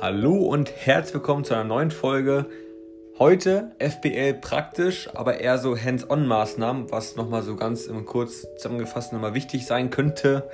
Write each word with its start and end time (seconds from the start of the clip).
Hallo 0.00 0.36
und 0.36 0.70
herzlich 0.70 1.14
willkommen 1.14 1.42
zu 1.42 1.54
einer 1.54 1.64
neuen 1.64 1.90
Folge. 1.90 2.46
Heute 3.18 3.72
FBL 3.80 4.34
praktisch, 4.34 5.10
aber 5.12 5.40
eher 5.40 5.58
so 5.58 5.76
Hands-on-Maßnahmen, 5.76 6.92
was 6.92 7.16
nochmal 7.16 7.42
so 7.42 7.56
ganz 7.56 7.86
im 7.86 8.04
kurz 8.04 8.46
zusammengefasst 8.58 9.12
nochmal 9.12 9.34
wichtig 9.34 9.66
sein 9.66 9.90
könnte. 9.90 10.48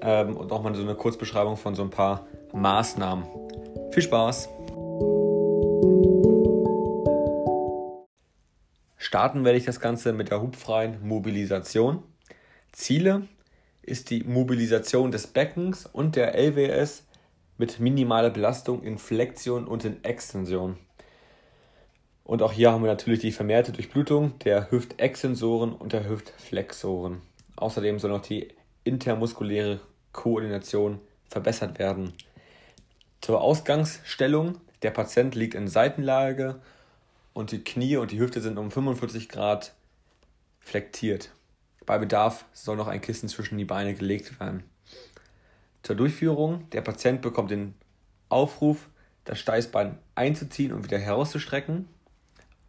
Ähm, 0.00 0.36
und 0.36 0.50
nochmal 0.50 0.74
so 0.74 0.82
eine 0.82 0.96
Kurzbeschreibung 0.96 1.56
von 1.56 1.76
so 1.76 1.82
ein 1.82 1.90
paar 1.90 2.26
Maßnahmen. 2.52 3.24
Viel 3.92 4.02
Spaß! 4.02 4.48
Starten 8.96 9.44
werde 9.44 9.56
ich 9.56 9.66
das 9.66 9.78
Ganze 9.78 10.12
mit 10.12 10.32
der 10.32 10.42
hubfreien 10.42 10.98
Mobilisation. 11.06 12.02
Ziele 12.72 13.28
ist 13.82 14.10
die 14.10 14.24
Mobilisation 14.24 15.12
des 15.12 15.28
Beckens 15.28 15.86
und 15.86 16.16
der 16.16 16.34
LWS 16.34 17.03
mit 17.58 17.80
minimaler 17.80 18.30
Belastung 18.30 18.82
in 18.82 18.98
Flexion 18.98 19.66
und 19.66 19.84
in 19.84 20.02
Extension. 20.04 20.76
Und 22.24 22.42
auch 22.42 22.52
hier 22.52 22.72
haben 22.72 22.82
wir 22.82 22.90
natürlich 22.90 23.20
die 23.20 23.32
vermehrte 23.32 23.72
Durchblutung 23.72 24.38
der 24.40 24.70
Hüftextensoren 24.70 25.72
und 25.74 25.92
der 25.92 26.08
Hüftflexoren. 26.08 27.20
Außerdem 27.56 27.98
soll 27.98 28.10
noch 28.10 28.22
die 28.22 28.48
intermuskuläre 28.82 29.80
Koordination 30.12 31.00
verbessert 31.28 31.78
werden. 31.78 32.14
Zur 33.20 33.40
Ausgangsstellung. 33.40 34.60
Der 34.82 34.90
Patient 34.90 35.34
liegt 35.34 35.54
in 35.54 35.66
Seitenlage 35.66 36.60
und 37.32 37.52
die 37.52 37.64
Knie 37.64 37.96
und 37.96 38.10
die 38.10 38.18
Hüfte 38.18 38.42
sind 38.42 38.58
um 38.58 38.70
45 38.70 39.30
Grad 39.30 39.74
flektiert. 40.60 41.30
Bei 41.86 41.98
Bedarf 41.98 42.44
soll 42.52 42.76
noch 42.76 42.86
ein 42.86 43.00
Kissen 43.00 43.28
zwischen 43.28 43.56
die 43.56 43.64
Beine 43.64 43.94
gelegt 43.94 44.38
werden. 44.40 44.64
Zur 45.84 45.96
Durchführung, 45.96 46.68
der 46.70 46.80
Patient 46.80 47.20
bekommt 47.20 47.50
den 47.50 47.74
Aufruf, 48.30 48.88
das 49.26 49.38
Steißbein 49.38 49.98
einzuziehen 50.14 50.72
und 50.72 50.82
wieder 50.82 50.98
herauszustrecken. 50.98 51.86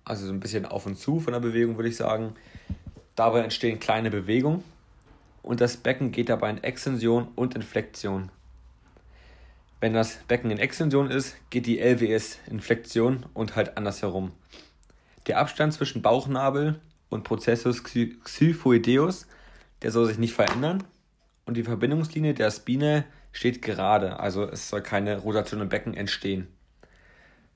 Also 0.03 0.28
so 0.28 0.34
ein 0.34 0.42
bisschen 0.42 0.66
auf 0.66 0.86
und 0.86 0.98
zu 0.98 1.22
von 1.22 1.31
der 1.31 1.39
Bewegung, 1.39 1.78
würde 1.78 1.88
ich 1.88 1.95
sagen. 1.95 2.36
Dabei 3.16 3.39
entstehen 3.39 3.80
kleine 3.80 4.12
Bewegungen 4.12 4.66
und 5.44 5.62
das 5.62 5.78
Becken 5.78 6.12
geht 6.12 6.28
dabei 6.28 6.50
in 6.50 6.62
Extension 6.62 7.30
und 7.36 7.56
in 7.56 7.62
Flexion. 7.62 8.30
Wenn 9.80 9.94
das 9.94 10.17
Becken 10.28 10.52
in 10.52 10.58
Extension 10.58 11.09
ist, 11.09 11.38
geht 11.50 11.67
die 11.67 11.80
LWS 11.80 12.39
in 12.48 12.59
Flexion 12.59 13.26
und 13.34 13.56
halt 13.56 13.78
andersherum. 13.78 14.34
Der 15.28 15.39
Abstand 15.39 15.72
zwischen 15.72 16.02
Bauchnabel 16.02 16.82
und 17.08 17.23
Processus 17.23 17.82
xyphoideus, 17.82 19.26
der 19.84 19.92
soll 19.92 20.08
sich 20.08 20.17
nicht 20.17 20.34
verändern 20.34 20.84
und 21.46 21.56
die 21.56 21.64
Verbindungslinie 21.64 22.34
der 22.34 22.52
Spine 22.52 23.06
steht 23.32 23.62
gerade, 23.62 24.20
also 24.20 24.44
es 24.44 24.70
soll 24.70 24.82
keine 24.82 25.18
Rotation 25.20 25.62
im 25.62 25.70
Becken 25.70 25.94
entstehen. 25.94 26.48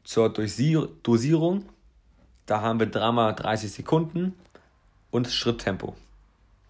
Zur 0.03 0.29
Dosierung, 0.29 1.65
da 2.45 2.61
haben 2.61 2.79
wir 2.79 2.87
dreimal 2.87 3.35
30 3.35 3.71
Sekunden 3.71 4.33
und 5.11 5.27
Schritttempo, 5.27 5.95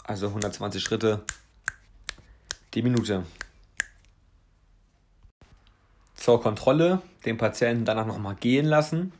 also 0.03 0.27
120 0.27 0.83
Schritte 0.83 1.23
die 2.73 2.81
Minute. 2.81 3.25
Zur 6.15 6.41
Kontrolle 6.41 7.01
den 7.25 7.37
Patienten 7.37 7.85
danach 7.85 8.05
nochmal 8.05 8.35
gehen 8.35 8.65
lassen. 8.65 9.13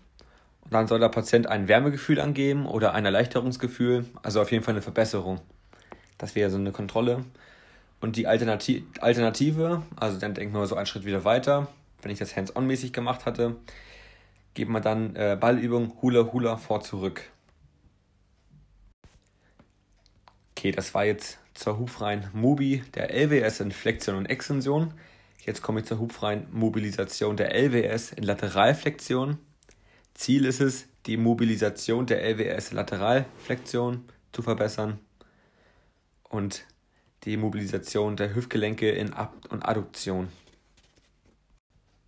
Und 0.61 0.73
dann 0.73 0.87
soll 0.87 0.99
der 0.99 1.09
Patient 1.09 1.47
ein 1.47 1.67
Wärmegefühl 1.67 2.19
angeben 2.19 2.67
oder 2.67 2.93
ein 2.93 3.05
Erleichterungsgefühl, 3.05 4.05
also 4.21 4.41
auf 4.41 4.51
jeden 4.51 4.63
Fall 4.63 4.73
eine 4.73 4.81
Verbesserung. 4.81 5.41
Das 6.17 6.35
wäre 6.35 6.51
so 6.51 6.57
eine 6.57 6.71
Kontrolle. 6.71 7.23
Und 8.01 8.15
die 8.15 8.27
Alternative, 8.27 9.83
also 9.97 10.19
dann 10.19 10.33
denken 10.33 10.53
wir 10.53 10.65
so 10.67 10.75
einen 10.75 10.85
Schritt 10.85 11.05
wieder 11.05 11.25
weiter, 11.25 11.67
wenn 12.01 12.11
ich 12.11 12.19
das 12.19 12.35
hands-on-mäßig 12.35 12.93
gemacht 12.93 13.25
hatte, 13.25 13.57
geben 14.53 14.73
wir 14.73 14.81
dann 14.81 15.15
äh, 15.15 15.37
Ballübung 15.39 16.01
Hula 16.01 16.31
Hula 16.31 16.57
vor 16.57 16.81
zurück. 16.81 17.23
Okay, 20.51 20.71
das 20.71 20.93
war 20.93 21.05
jetzt 21.05 21.39
zur 21.53 21.77
hubfreien 21.77 22.29
Mobi 22.33 22.83
der 22.93 23.13
LWS 23.13 23.59
in 23.59 23.71
Flexion 23.71 24.15
und 24.15 24.25
Extension. 24.25 24.93
Jetzt 25.45 25.61
komme 25.61 25.81
ich 25.81 25.85
zur 25.85 25.99
hubfreien 25.99 26.47
Mobilisation 26.51 27.37
der 27.37 27.53
LWS 27.55 28.11
in 28.13 28.23
Lateralflexion. 28.23 29.37
Ziel 30.13 30.45
ist 30.45 30.59
es, 30.59 30.87
die 31.05 31.17
Mobilisation 31.17 32.05
der 32.05 32.23
LWS 32.23 32.71
Lateralflexion 32.71 34.03
zu 34.33 34.41
verbessern. 34.41 34.99
Und 36.23 36.65
die 37.25 37.37
Mobilisation 37.37 38.15
der 38.15 38.35
Hüftgelenke 38.35 38.89
in 38.89 39.13
Ab- 39.13 39.35
und 39.49 39.63
Adduktion. 39.63 40.29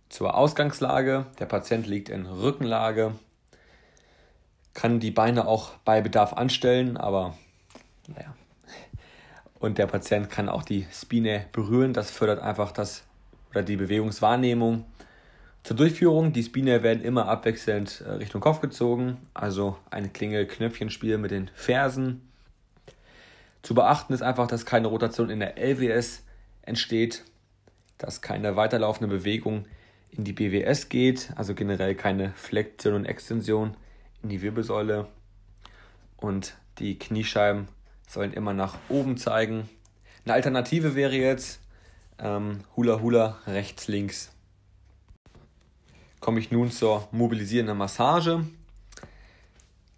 Zur 0.08 0.34
Ausgangslage. 0.34 1.26
Der 1.38 1.46
Patient 1.46 1.86
liegt 1.86 2.08
in 2.08 2.26
Rückenlage, 2.26 3.14
kann 4.74 5.00
die 5.00 5.10
Beine 5.10 5.46
auch 5.46 5.70
bei 5.84 6.00
Bedarf 6.00 6.32
anstellen, 6.32 6.96
aber 6.96 7.36
naja. 8.08 8.34
Und 9.58 9.78
der 9.78 9.86
Patient 9.86 10.28
kann 10.28 10.48
auch 10.48 10.64
die 10.64 10.86
Spine 10.92 11.46
berühren. 11.52 11.92
Das 11.92 12.10
fördert 12.10 12.40
einfach 12.40 12.72
das 12.72 13.04
oder 13.50 13.62
die 13.62 13.76
Bewegungswahrnehmung. 13.76 14.84
Zur 15.62 15.76
Durchführung, 15.76 16.32
die 16.32 16.42
Spine 16.42 16.82
werden 16.82 17.04
immer 17.04 17.28
abwechselnd 17.28 18.02
äh, 18.04 18.12
Richtung 18.12 18.40
Kopf 18.40 18.60
gezogen, 18.60 19.18
also 19.32 19.76
ein 19.90 20.12
Klingel-Knöpfchenspiel 20.12 21.18
mit 21.18 21.30
den 21.30 21.48
Fersen 21.54 22.31
zu 23.62 23.74
beachten 23.74 24.12
ist 24.12 24.22
einfach, 24.22 24.46
dass 24.46 24.66
keine 24.66 24.88
Rotation 24.88 25.30
in 25.30 25.40
der 25.40 25.56
LWS 25.56 26.24
entsteht, 26.62 27.24
dass 27.98 28.20
keine 28.20 28.56
weiterlaufende 28.56 29.14
Bewegung 29.14 29.66
in 30.10 30.24
die 30.24 30.32
BWS 30.32 30.88
geht, 30.88 31.32
also 31.36 31.54
generell 31.54 31.94
keine 31.94 32.32
Flexion 32.32 32.94
und 32.94 33.06
Extension 33.06 33.76
in 34.22 34.28
die 34.28 34.42
Wirbelsäule. 34.42 35.08
Und 36.16 36.54
die 36.78 36.98
Kniescheiben 36.98 37.68
sollen 38.08 38.32
immer 38.32 38.52
nach 38.52 38.78
oben 38.88 39.16
zeigen. 39.16 39.68
Eine 40.24 40.34
Alternative 40.34 40.94
wäre 40.94 41.14
jetzt 41.14 41.60
ähm, 42.18 42.60
Hula 42.76 43.00
Hula 43.00 43.38
rechts, 43.46 43.88
links. 43.88 44.32
Komme 46.20 46.40
ich 46.40 46.50
nun 46.50 46.70
zur 46.70 47.08
mobilisierenden 47.10 47.76
Massage. 47.76 48.44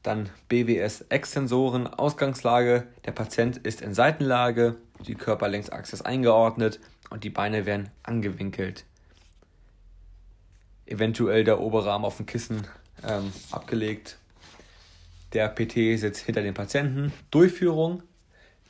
Dann 0.05 0.29
BWS-Extensoren, 0.51 1.87
Ausgangslage. 1.87 2.87
Der 3.07 3.13
Patient 3.13 3.57
ist 3.57 3.81
in 3.81 3.95
Seitenlage, 3.95 4.77
die 5.07 5.15
Körperlängsachse 5.15 5.97
ist 5.97 6.03
eingeordnet 6.03 6.79
und 7.09 7.25
die 7.25 7.31
Beine 7.31 7.65
werden 7.65 7.89
angewinkelt. 8.03 8.85
Eventuell 10.85 11.43
der 11.45 11.59
obere 11.59 11.91
Arm 11.91 12.05
auf 12.05 12.19
dem 12.19 12.27
Kissen 12.27 12.67
ähm, 13.03 13.33
abgelegt. 13.51 14.19
Der 15.33 15.49
PT 15.49 15.99
sitzt 15.99 16.21
hinter 16.21 16.43
dem 16.43 16.53
Patienten. 16.53 17.11
Durchführung. 17.31 18.03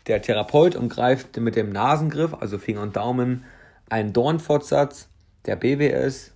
Der 0.07 0.23
Therapeut 0.23 0.77
umgreift 0.77 1.37
mit 1.39 1.57
dem 1.57 1.73
Nasengriff, 1.73 2.33
also 2.35 2.59
Finger 2.59 2.83
und 2.83 2.95
Daumen, 2.95 3.45
einen 3.89 4.13
Dornfortsatz 4.13 5.09
der 5.47 5.57
BWS 5.57 6.31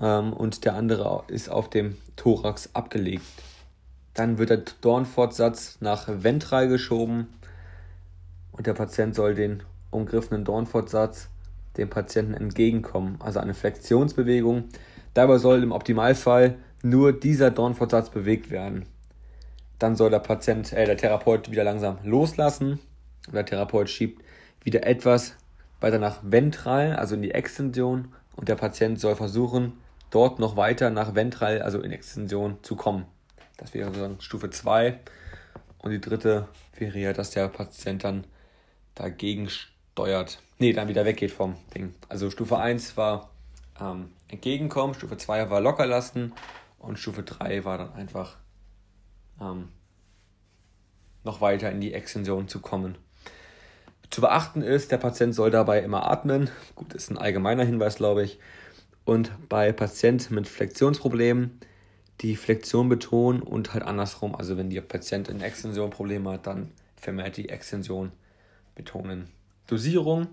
ähm, 0.00 0.32
und 0.32 0.64
der 0.64 0.74
andere 0.74 1.22
ist 1.28 1.48
auf 1.48 1.70
dem 1.70 1.96
Thorax 2.16 2.70
abgelegt. 2.74 3.24
Dann 4.14 4.38
wird 4.38 4.50
der 4.50 4.62
Dornfortsatz 4.80 5.78
nach 5.80 6.08
ventral 6.08 6.68
geschoben 6.68 7.28
und 8.52 8.66
der 8.66 8.74
Patient 8.74 9.14
soll 9.14 9.34
den 9.34 9.62
umgriffenen 9.90 10.44
Dornfortsatz 10.44 11.28
dem 11.76 11.90
Patienten 11.90 12.34
entgegenkommen, 12.34 13.16
also 13.20 13.40
eine 13.40 13.54
Flexionsbewegung. 13.54 14.64
Dabei 15.12 15.38
soll 15.38 15.62
im 15.62 15.72
Optimalfall 15.72 16.56
nur 16.82 17.12
dieser 17.12 17.50
Dornfortsatz 17.50 18.10
bewegt 18.10 18.50
werden. 18.50 18.86
Dann 19.78 19.96
soll 19.96 20.10
der 20.10 20.20
Patient, 20.20 20.72
äh, 20.72 20.84
der 20.84 20.96
Therapeut 20.96 21.50
wieder 21.50 21.64
langsam 21.64 21.98
loslassen. 22.04 22.78
Und 23.26 23.34
der 23.34 23.46
Therapeut 23.46 23.90
schiebt 23.90 24.22
wieder 24.62 24.86
etwas 24.86 25.34
weiter 25.80 25.98
nach 25.98 26.20
ventral, 26.22 26.94
also 26.94 27.14
in 27.14 27.22
die 27.22 27.32
Extension. 27.32 28.08
Und 28.36 28.48
der 28.48 28.56
Patient 28.56 29.00
soll 29.00 29.16
versuchen, 29.16 29.72
dort 30.14 30.38
noch 30.38 30.56
weiter 30.56 30.90
nach 30.90 31.14
ventral, 31.14 31.62
also 31.62 31.80
in 31.80 31.90
Extension, 31.90 32.62
zu 32.62 32.76
kommen. 32.76 33.06
Das 33.56 33.74
wäre 33.74 33.86
sozusagen 33.88 34.20
Stufe 34.20 34.50
2. 34.50 35.00
Und 35.78 35.90
die 35.90 36.00
dritte 36.00 36.48
wäre 36.78 36.98
ja, 36.98 37.12
dass 37.12 37.30
der 37.30 37.48
Patient 37.48 38.04
dann 38.04 38.26
dagegen 38.94 39.48
steuert. 39.48 40.40
Nee, 40.58 40.72
dann 40.72 40.88
wieder 40.88 41.04
weggeht 41.04 41.32
vom 41.32 41.56
Ding. 41.74 41.94
Also 42.08 42.30
Stufe 42.30 42.58
1 42.58 42.96
war 42.96 43.30
ähm, 43.80 44.10
entgegenkommen, 44.28 44.94
Stufe 44.94 45.16
2 45.16 45.50
war 45.50 45.60
locker 45.60 45.86
lassen 45.86 46.32
und 46.78 46.98
Stufe 46.98 47.22
3 47.22 47.64
war 47.64 47.78
dann 47.78 47.92
einfach 47.94 48.36
ähm, 49.40 49.68
noch 51.24 51.40
weiter 51.40 51.70
in 51.70 51.80
die 51.80 51.92
Extension 51.92 52.48
zu 52.48 52.60
kommen. 52.60 52.96
Zu 54.10 54.20
beachten 54.20 54.62
ist, 54.62 54.92
der 54.92 54.98
Patient 54.98 55.34
soll 55.34 55.50
dabei 55.50 55.80
immer 55.80 56.08
atmen. 56.08 56.50
Gut, 56.76 56.94
ist 56.94 57.10
ein 57.10 57.18
allgemeiner 57.18 57.64
Hinweis, 57.64 57.96
glaube 57.96 58.22
ich. 58.22 58.38
Und 59.04 59.32
bei 59.48 59.72
Patienten 59.72 60.34
mit 60.34 60.48
Flexionsproblemen 60.48 61.60
die 62.20 62.36
Flexion 62.36 62.88
betonen 62.88 63.42
und 63.42 63.74
halt 63.74 63.82
andersrum. 63.82 64.34
Also 64.34 64.56
wenn 64.56 64.70
der 64.70 64.80
Patient 64.80 65.28
eine 65.28 65.44
Extension 65.44 65.90
Probleme 65.90 66.30
hat, 66.30 66.46
dann 66.46 66.70
vermehrt 66.96 67.36
die 67.36 67.48
Extension 67.48 68.12
betonen. 68.74 69.28
Dosierung. 69.66 70.28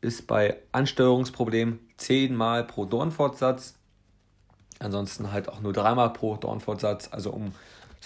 ist 0.00 0.26
bei 0.26 0.56
Ansteuerungsproblemen 0.70 1.80
zehnmal 1.96 2.64
pro 2.64 2.84
Dornfortsatz. 2.84 3.74
Ansonsten 4.78 5.32
halt 5.32 5.48
auch 5.48 5.60
nur 5.60 5.72
dreimal 5.72 6.12
pro 6.12 6.36
Dornfortsatz. 6.36 7.08
Also 7.10 7.30
umso 7.32 7.52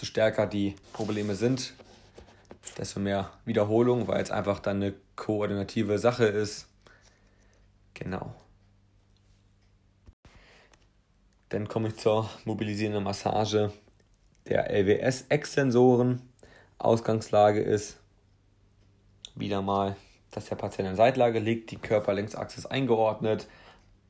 stärker 0.03 0.47
die 0.47 0.75
Probleme 0.95 1.35
sind, 1.35 1.75
desto 2.79 2.99
mehr 2.99 3.31
Wiederholung, 3.45 4.09
weil 4.09 4.23
es 4.23 4.31
einfach 4.31 4.59
dann 4.59 4.77
eine 4.77 4.95
koordinative 5.17 5.99
Sache 5.99 6.25
ist. 6.25 6.67
Genau. 7.93 8.35
Dann 11.53 11.69
komme 11.69 11.89
ich 11.89 11.99
zur 11.99 12.31
mobilisierenden 12.47 13.05
Massage 13.05 13.75
der 14.49 14.71
LWS-Extensoren. 14.71 16.23
Ausgangslage 16.79 17.61
ist 17.61 17.99
wieder 19.35 19.61
mal, 19.61 19.95
dass 20.31 20.47
der 20.47 20.57
Patient 20.57 20.89
in 20.89 20.97
Seitlage 20.97 21.41
liegt, 21.41 21.71
die 21.71 21.77
Körperlängsachse 21.77 22.57
ist 22.57 22.67
eingeordnet, 22.67 23.49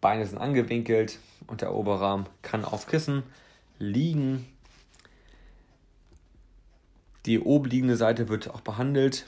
Beine 0.01 0.25
sind 0.25 0.39
angewinkelt 0.39 1.19
und 1.49 1.63
der 1.63 1.75
Oberarm 1.75 2.27
kann 2.43 2.65
auf 2.65 2.87
Kissen 2.87 3.25
liegen. 3.81 4.47
Die 7.27 7.41
obenliegende 7.41 7.97
Seite 7.97 8.29
wird 8.29 8.51
auch 8.51 8.61
behandelt 8.61 9.27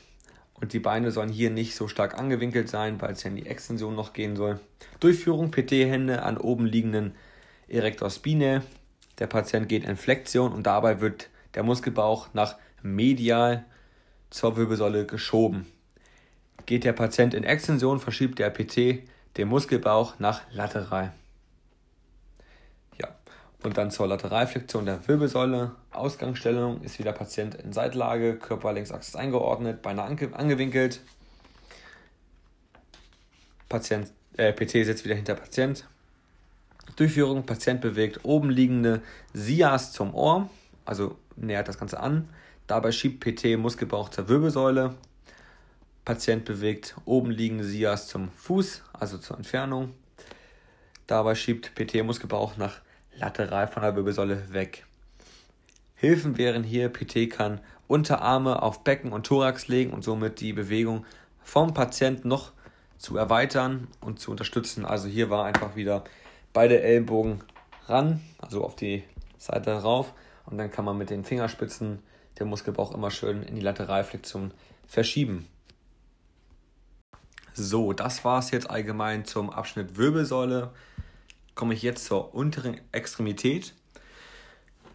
und 0.61 0.73
die 0.73 0.79
Beine 0.79 1.11
sollen 1.11 1.31
hier 1.31 1.51
nicht 1.51 1.75
so 1.75 1.89
stark 1.89 2.17
angewinkelt 2.17 2.69
sein, 2.69 3.03
weil 3.03 3.15
es 3.15 3.25
ja 3.25 3.31
in 3.31 3.37
die 3.37 3.47
Extension 3.47 3.97
noch 3.97 4.13
gehen 4.13 4.37
soll. 4.37 4.61
Durchführung 5.01 5.51
PT-Hände 5.51 6.23
an 6.23 6.39
oben 6.39 6.67
liegenden 6.67 7.17
Erector 7.69 8.11
Spinae. 8.11 8.63
Der 9.19 9.27
Patient 9.27 9.69
geht 9.69 9.85
in 9.85 9.97
Flexion 9.97 10.53
und 10.53 10.65
dabei 10.65 11.01
wird 11.01 11.29
der 11.55 11.63
Muskelbauch 11.63 12.29
nach 12.33 12.57
medial 12.83 13.65
zur 14.31 14.57
Wirbelsäule 14.57 15.07
geschoben. 15.07 15.67
Geht 16.67 16.85
der 16.85 16.93
Patient 16.93 17.35
in 17.35 17.45
Extension, 17.45 18.01
verschiebt 18.01 18.39
der 18.39 18.51
PT 18.51 19.07
den 19.37 19.49
Muskelbauch 19.49 20.19
nach 20.19 20.43
lateral. 20.53 21.13
Ja, 23.01 23.09
und 23.63 23.77
dann 23.77 23.91
zur 23.91 24.07
Lateralflexion 24.07 24.87
der 24.87 25.07
Wirbelsäule. 25.07 25.73
Ausgangsstellung 25.91 26.83
ist 26.83 26.99
wieder 26.99 27.13
Patient 27.13 27.55
in 27.57 27.73
Seitlage, 27.73 28.37
Körperlängsachse 28.37 29.19
eingeordnet, 29.19 29.83
Beine 29.83 30.03
angewinkelt. 30.03 31.01
Patient, 33.69 34.13
äh, 34.37 34.53
PT 34.53 34.85
sitzt 34.85 35.05
wieder 35.05 35.15
hinter 35.15 35.35
Patient. 35.35 35.87
Durchführung, 36.97 37.45
Patient 37.45 37.81
bewegt 37.81 38.21
oben 38.25 38.51
liegende 38.51 39.03
Sias 39.33 39.93
zum 39.93 40.15
Ohr, 40.15 40.49
also 40.85 41.17
nähert 41.37 41.69
das 41.69 41.79
Ganze 41.79 42.01
an. 42.01 42.29
Dabei 42.67 42.93
schiebt 42.93 43.21
PT 43.21 43.59
Muskelbauch 43.59 44.09
zur 44.09 44.29
Wirbelsäule. 44.29 44.95
Patient 46.05 46.45
bewegt 46.45 46.95
oben 47.05 47.31
liegende 47.31 47.65
Sias 47.65 48.09
zum 48.09 48.31
Fuß, 48.31 48.83
also 48.93 49.19
zur 49.19 49.37
Entfernung. 49.37 49.93
Dabei 51.07 51.35
schiebt 51.35 51.75
PT 51.75 52.05
Muskelbauch 52.05 52.57
nach 52.57 52.81
lateral 53.17 53.69
von 53.69 53.83
der 53.83 53.97
Wirbelsäule 53.97 54.53
weg. 54.53 54.87
Hilfen 55.97 56.39
wären 56.39 56.63
hier, 56.63 56.89
PT 56.89 57.31
kann 57.31 57.61
Unterarme 57.87 58.63
auf 58.63 58.85
Becken 58.85 59.13
und 59.13 59.27
Thorax 59.27 59.69
legen 59.69 59.93
und 59.93 60.05
somit 60.05 60.41
die 60.41 60.53
Bewegung 60.53 61.05
vom 61.43 61.75
Patient 61.75 62.25
noch 62.25 62.53
zu 62.99 63.17
erweitern 63.17 63.89
und 64.01 64.19
zu 64.19 64.31
unterstützen. 64.31 64.85
Also 64.85 65.09
hier 65.09 65.29
war 65.31 65.45
einfach 65.45 65.77
wieder 65.77 66.05
beide 66.55 66.81
Ellbogen 66.81 67.45
ran, 67.87 68.23
also 68.39 68.65
auf 68.65 68.75
die 68.77 69.05
Seite 69.37 69.73
rauf 69.73 70.15
und 70.47 70.57
dann 70.57 70.71
kann 70.71 70.87
man 70.87 70.97
mit 70.97 71.11
den 71.11 71.25
Fingerspitzen 71.25 71.99
den 72.39 72.49
Muskelbauch 72.49 72.95
immer 72.95 73.11
schön 73.11 73.43
in 73.43 73.55
die 73.55 73.61
Lateralflexion 73.61 74.55
verschieben. 74.87 75.47
So, 77.53 77.93
das 77.93 78.25
war 78.25 78.41
es 78.41 78.51
jetzt 78.51 78.69
allgemein 78.69 79.25
zum 79.25 79.51
Abschnitt 79.51 79.97
Wirbelsäule. 79.97 80.73
Komme 81.55 81.75
ich 81.75 81.83
jetzt 81.83 82.07
zur 82.07 82.35
unteren 82.35 82.81
Extremität. 82.91 83.75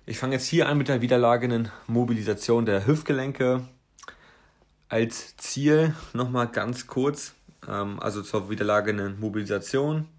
Ich 0.06 0.20
fange 0.20 0.34
jetzt 0.34 0.48
hier 0.48 0.68
an 0.68 0.78
mit 0.78 0.90
der 0.90 1.02
wiederlagenden 1.02 1.72
Mobilisation 1.88 2.66
der 2.66 2.86
Hüftgelenke. 2.86 3.68
Als 4.90 5.38
Ziel 5.38 5.96
nochmal 6.14 6.48
ganz 6.48 6.88
kurz, 6.88 7.36
ähm, 7.68 8.00
also 8.02 8.24
zur 8.24 8.50
wiederlagenden 8.50 9.20
Mobilisation. 9.20 10.10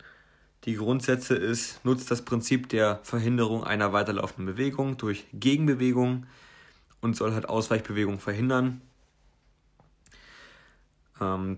Die 0.65 0.75
Grundsätze 0.75 1.35
ist, 1.35 1.83
nutzt 1.85 2.11
das 2.11 2.23
Prinzip 2.23 2.69
der 2.69 3.01
Verhinderung 3.03 3.65
einer 3.65 3.95
weiterlaufenden 3.95 4.55
Bewegung 4.55 4.99
durch 4.99 5.25
Gegenbewegung 5.33 6.27
und 7.01 7.17
soll 7.17 7.33
halt 7.33 7.49
Ausweichbewegung 7.49 8.19
verhindern. 8.19 8.83
Ähm, 11.19 11.57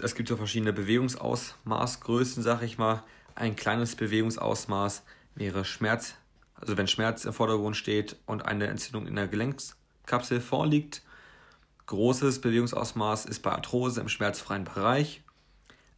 es 0.00 0.14
gibt 0.14 0.28
so 0.28 0.36
verschiedene 0.36 0.72
Bewegungsausmaßgrößen, 0.72 2.44
sag 2.44 2.62
ich 2.62 2.78
mal. 2.78 3.02
Ein 3.34 3.56
kleines 3.56 3.96
Bewegungsausmaß 3.96 5.02
wäre 5.34 5.64
Schmerz, 5.64 6.14
also 6.54 6.76
wenn 6.76 6.86
Schmerz 6.86 7.24
im 7.24 7.32
Vordergrund 7.32 7.76
steht 7.76 8.16
und 8.24 8.44
eine 8.44 8.68
Entzündung 8.68 9.08
in 9.08 9.16
der 9.16 9.26
Gelenkskapsel 9.26 10.40
vorliegt. 10.40 11.02
Großes 11.86 12.40
Bewegungsausmaß 12.40 13.26
ist 13.26 13.40
bei 13.42 13.50
Arthrose 13.50 14.00
im 14.00 14.08
schmerzfreien 14.08 14.62
Bereich. 14.62 15.23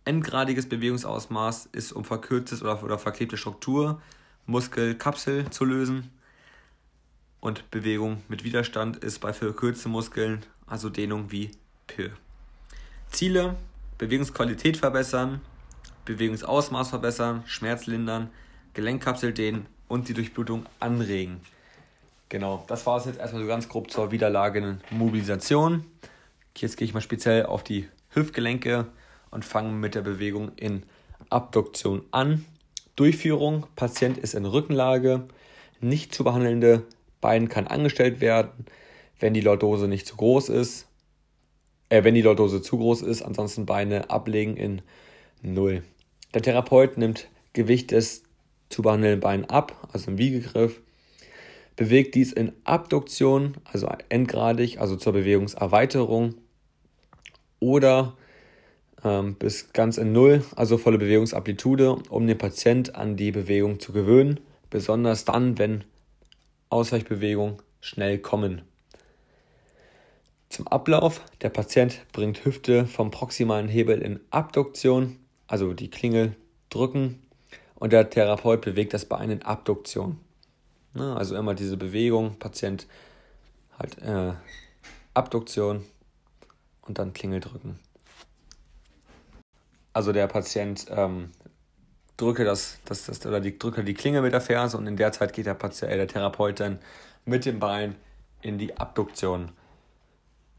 Endgradiges 0.07 0.69
Bewegungsausmaß 0.69 1.67
ist, 1.73 1.93
um 1.93 2.05
verkürztes 2.05 2.63
oder, 2.63 2.83
oder 2.83 2.99
verklebte 2.99 3.37
Struktur, 3.37 4.01
Muskelkapsel 4.47 5.51
zu 5.51 5.65
lösen. 5.65 6.11
Und 7.41 7.71
Bewegung 7.71 8.23
mit 8.29 8.45
Widerstand 8.45 8.97
ist 8.97 9.19
bei 9.19 9.33
verkürzten 9.33 9.93
Muskeln, 9.93 10.45
also 10.67 10.89
Dehnung 10.89 11.31
wie 11.33 11.51
P. 11.87 12.11
Ziele 13.11 13.57
Bewegungsqualität 13.99 14.77
verbessern, 14.77 15.41
Bewegungsausmaß 16.05 16.91
verbessern, 16.91 17.43
Schmerz 17.47 17.87
lindern, 17.87 18.31
Gelenkkapsel 18.75 19.33
dehnen 19.33 19.67
und 19.89 20.09
die 20.09 20.15
Durchblutung 20.15 20.67
anregen. 20.81 21.41
Genau, 22.29 22.65
das 22.69 22.87
war 22.87 22.99
es 22.99 23.07
jetzt 23.07 23.19
erstmal 23.19 23.43
so 23.43 23.49
ganz 23.49 23.69
grob 23.69 23.91
zur 23.91 24.11
wiederlagenden 24.11 24.81
Mobilisation. 24.91 25.85
Jetzt 26.57 26.77
gehe 26.77 26.87
ich 26.87 26.95
mal 26.95 27.01
speziell 27.01 27.47
auf 27.47 27.65
die 27.65 27.89
Hüftgelenke 28.11 28.87
und 29.31 29.45
fange 29.45 29.73
mit 29.73 29.95
der 29.95 30.03
Bewegung 30.03 30.53
in 30.57 30.85
Abduktion 31.31 32.03
an. 32.11 32.45
Durchführung, 32.95 33.67
Patient 33.77 34.19
ist 34.19 34.35
in 34.35 34.47
Rückenlage, 34.47 35.27
nicht 35.81 36.15
zu 36.15 36.25
behandelnde 36.25 36.85
Bein 37.21 37.49
kann 37.49 37.67
angestellt 37.67 38.21
werden, 38.21 38.67
wenn 39.19 39.35
die 39.35 39.41
Lordose 39.41 39.89
nicht 39.89 40.07
zu 40.07 40.17
groß 40.17 40.49
ist 40.51 40.87
äh, 41.89 42.05
wenn 42.05 42.15
die 42.15 42.23
Lordose 42.23 42.63
zu 42.63 42.79
groß 42.79 43.03
ist, 43.03 43.23
ansonsten 43.23 43.67
Beine 43.67 44.11
ablegen 44.11 44.57
in 44.57 44.83
0. 45.43 45.83
Der 46.35 46.43
Therapeut 46.43 46.99
nimmt 46.99 47.29
Gewicht 47.53 47.91
des 47.91 48.23
zu 48.69 48.83
behandelnden 48.83 49.21
Beinen 49.21 49.45
ab, 49.45 49.89
also 49.93 50.11
im 50.11 50.19
Wiegegriff, 50.19 50.81
bewegt 51.77 52.15
dies 52.15 52.33
in 52.33 52.53
Abduktion, 52.65 53.57
also 53.65 53.89
endgradig, 54.09 54.81
also 54.81 54.97
zur 54.97 55.13
Bewegungserweiterung, 55.13 56.35
oder 57.61 58.17
bis 59.39 59.73
ganz 59.73 59.99
in 59.99 60.13
Null, 60.13 60.45
also 60.57 60.79
volle 60.79 60.99
Bewegungsamplitude, 60.99 61.97
um 62.09 62.27
den 62.27 62.39
Patient 62.39 62.95
an 62.95 63.17
die 63.17 63.31
Bewegung 63.31 63.79
zu 63.79 63.93
gewöhnen, 63.93 64.41
besonders 64.71 65.25
dann, 65.25 65.59
wenn 65.59 65.85
Ausweichbewegungen 66.71 67.59
schnell 67.81 68.19
kommen. 68.19 68.63
Zum 70.49 70.67
Ablauf: 70.67 71.21
Der 71.43 71.51
Patient 71.51 72.01
bringt 72.13 72.45
Hüfte 72.45 72.87
vom 72.87 73.11
proximalen 73.11 73.69
Hebel 73.69 74.01
in 74.01 74.21
Abduktion, 74.31 75.19
also 75.47 75.73
die 75.73 75.91
Klingel 75.91 76.35
drücken, 76.71 77.23
und 77.77 77.93
der 77.93 78.11
Therapeut 78.11 78.63
bewegt 78.63 78.95
das 78.95 79.05
Bein 79.05 79.31
in 79.31 79.43
Abduktion. 79.43 80.19
Also 80.95 81.37
immer 81.37 81.55
diese 81.55 81.77
Bewegung, 81.77 82.39
Patient 82.39 82.87
halt 83.79 83.99
äh, 84.03 84.33
Abduktion 85.13 85.85
und 86.83 86.99
dann 86.99 87.13
Klingel 87.13 87.41
drücken. 87.41 87.79
Also 89.97 90.13
der 90.13 90.27
Patient 90.27 90.85
ähm, 90.91 91.31
drücke 92.19 92.45
das, 92.45 92.81
das, 92.85 93.07
das 93.07 93.25
oder 93.25 93.41
die, 93.41 93.59
drücke 93.59 93.83
die 93.83 93.95
Klinge 93.95 94.21
mit 94.21 94.35
der 94.35 94.43
Ferse 94.43 94.77
und 94.77 94.87
in 94.87 94.99
der 94.99 95.11
Zeit 95.13 95.33
geht 95.33 95.47
der, 95.47 95.55
Patient, 95.55 95.91
äh, 95.91 95.97
der 95.97 96.07
Therapeut 96.07 96.61
dann 96.61 96.81
mit 97.25 97.47
dem 97.47 97.59
Bein 97.61 97.95
in 98.43 98.59
die 98.59 98.77
Abduktion. 98.77 99.53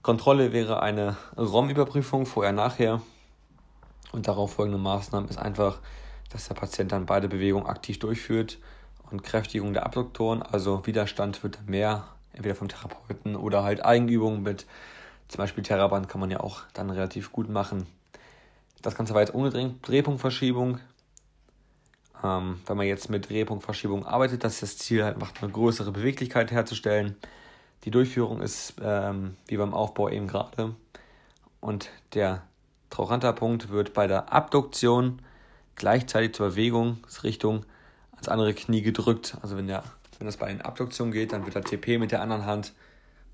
Kontrolle 0.02 0.54
wäre 0.54 0.82
eine 0.82 1.18
ROM-Überprüfung 1.38 2.26
vorher-nachher. 2.26 3.04
Und 4.12 4.28
darauf 4.28 4.54
folgende 4.54 4.80
Maßnahmen 4.80 5.30
ist 5.30 5.38
einfach, 5.38 5.82
dass 6.32 6.48
der 6.48 6.56
Patient 6.56 6.92
dann 6.92 7.06
beide 7.06 7.28
Bewegungen 7.28 7.68
aktiv 7.68 8.00
durchführt 8.00 8.58
und 9.12 9.22
Kräftigung 9.22 9.72
der 9.72 9.86
Abduktoren, 9.86 10.42
also 10.42 10.88
Widerstand 10.88 11.44
wird 11.44 11.60
mehr, 11.70 12.08
entweder 12.34 12.56
vom 12.56 12.70
Therapeuten 12.70 13.36
oder 13.36 13.62
halt 13.62 13.86
Eigenübungen 13.86 14.42
mit 14.42 14.66
zum 15.28 15.38
Beispiel 15.38 15.64
Terraband 15.64 16.10
kann 16.10 16.22
man 16.22 16.32
ja 16.32 16.40
auch 16.40 16.62
dann 16.74 16.90
relativ 16.90 17.32
gut 17.32 17.50
machen. 17.50 17.86
Das 18.82 18.96
Ganze 18.96 19.14
war 19.14 19.22
jetzt 19.22 19.34
ohne 19.34 19.50
Drehpunktverschiebung. 19.82 20.80
Ähm, 22.24 22.62
wenn 22.66 22.78
man 22.78 22.88
jetzt 22.88 23.10
mit 23.10 23.30
Drehpunktverschiebung 23.30 24.06
arbeitet, 24.06 24.44
das 24.44 24.56
ist 24.56 24.62
das 24.64 24.78
Ziel, 24.78 25.04
halt 25.04 25.20
macht 25.20 25.42
eine 25.42 25.52
größere 25.52 25.92
Beweglichkeit 25.92 26.52
herzustellen. 26.52 27.16
Die 27.84 27.92
Durchführung 27.92 28.42
ist 28.42 28.76
ähm, 28.82 29.36
wie 29.48 29.58
beim 29.58 29.74
Aufbau 29.74 30.10
eben 30.10 30.28
gerade. 30.28 30.76
Und 31.60 31.90
der 32.14 32.44
Trochanterpunkt 32.90 33.70
wird 33.70 33.94
bei 33.94 34.08
der 34.08 34.32
Abduktion 34.34 35.22
gleichzeitig 35.76 36.34
zur 36.34 36.50
Bewegungsrichtung 36.50 37.66
ans 38.14 38.28
andere 38.28 38.54
Knie 38.54 38.82
gedrückt. 38.82 39.38
Also 39.42 39.58
wenn, 39.58 39.68
der, 39.68 39.84
wenn 40.18 40.26
das 40.26 40.38
bei 40.38 40.48
einer 40.48 40.66
Abduktion 40.66 41.12
geht, 41.12 41.34
dann 41.34 41.46
wird 41.46 41.56
der 41.56 41.64
TP 41.64 41.98
mit 41.98 42.12
der 42.12 42.22
anderen 42.22 42.46
Hand 42.46 42.74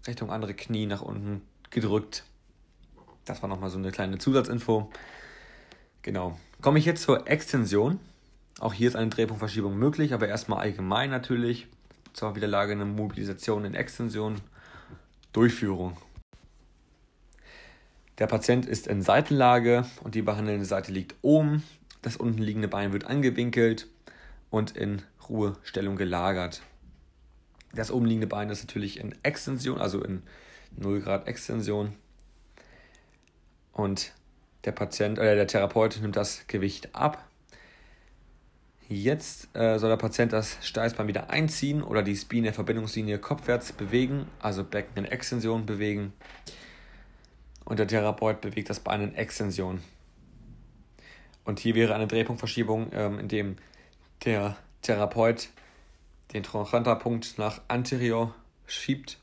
Richtung 0.08 0.32
andere 0.32 0.54
Knie 0.54 0.86
nach 0.86 1.02
unten 1.02 1.42
gedrückt. 1.70 2.26
Das 3.26 3.42
war 3.42 3.48
nochmal 3.48 3.70
so 3.70 3.78
eine 3.78 3.92
kleine 3.92 4.18
Zusatzinfo. 4.18 4.90
Genau. 6.04 6.38
Komme 6.62 6.80
ich 6.80 6.86
jetzt 6.86 7.04
zur 7.04 7.28
Extension. 7.28 8.00
Auch 8.60 8.74
hier 8.74 8.88
ist 8.88 8.96
eine 8.96 9.10
Drehpunktverschiebung 9.10 9.78
möglich, 9.78 10.14
aber 10.14 10.28
erstmal 10.28 10.60
allgemein 10.60 11.10
natürlich 11.10 11.68
zur 12.14 12.36
Wiederlage 12.36 12.74
eine 12.74 12.86
Mobilisation 12.86 13.66
in 13.66 13.74
Extension. 13.74 14.40
Durchführung. 15.32 15.98
Der 18.20 18.28
Patient 18.28 18.68
ist 18.68 18.86
in 18.86 19.02
Seitenlage 19.02 19.86
und 20.04 20.14
die 20.14 20.22
behandelnde 20.22 20.66
Seite 20.66 20.92
liegt 20.92 21.16
oben. 21.24 21.64
Das 22.04 22.18
unten 22.18 22.42
liegende 22.42 22.68
Bein 22.68 22.94
wird 22.94 23.06
angewinkelt 23.06 23.88
und 24.52 24.78
in 24.78 25.02
Ruhestellung 25.28 25.96
gelagert. 25.96 26.62
Das 27.74 27.92
oben 27.92 28.06
liegende 28.06 28.28
Bein 28.28 28.50
ist 28.50 28.64
natürlich 28.64 29.00
in 29.00 29.16
Extension, 29.24 29.80
also 29.80 30.04
in 30.04 30.22
0 30.78 31.02
Grad 31.02 31.28
Extension. 31.28 31.96
Und 33.72 34.14
der 34.66 34.72
Patient 34.72 35.20
oder 35.20 35.36
der 35.36 35.48
Therapeut 35.48 36.00
nimmt 36.02 36.16
das 36.16 36.48
Gewicht 36.48 36.96
ab. 36.96 37.28
Jetzt 38.90 39.56
äh, 39.56 39.80
soll 39.80 39.90
der 39.90 39.98
Patient 39.98 40.34
das 40.34 40.58
Steißbein 40.62 41.08
wieder 41.08 41.30
einziehen 41.30 41.82
oder 41.82 42.04
die 42.04 42.16
Spine 42.16 42.54
Verbindungslinie 42.54 43.18
kopfwärts 43.18 43.72
bewegen, 43.72 44.28
also 44.40 44.64
Becken 44.64 44.98
in 44.98 45.06
Extension 45.06 45.66
bewegen 45.66 46.14
und 47.66 47.80
der 47.80 47.88
Therapeut 47.88 48.42
bewegt 48.42 48.70
das 48.70 48.80
Bein 48.80 49.02
in 49.02 49.16
Extension. 49.16 49.82
Und 51.46 51.60
hier 51.60 51.76
wäre 51.76 51.96
eine 51.96 52.08
Drehpunktverschiebung, 52.08 52.92
ähm, 52.94 53.20
indem 53.20 53.58
der 54.26 54.56
Therapeut 54.82 55.50
den 56.34 56.44
Trochanterpunkt 56.44 57.38
nach 57.38 57.62
anterior 57.68 58.34
schiebt 58.66 59.18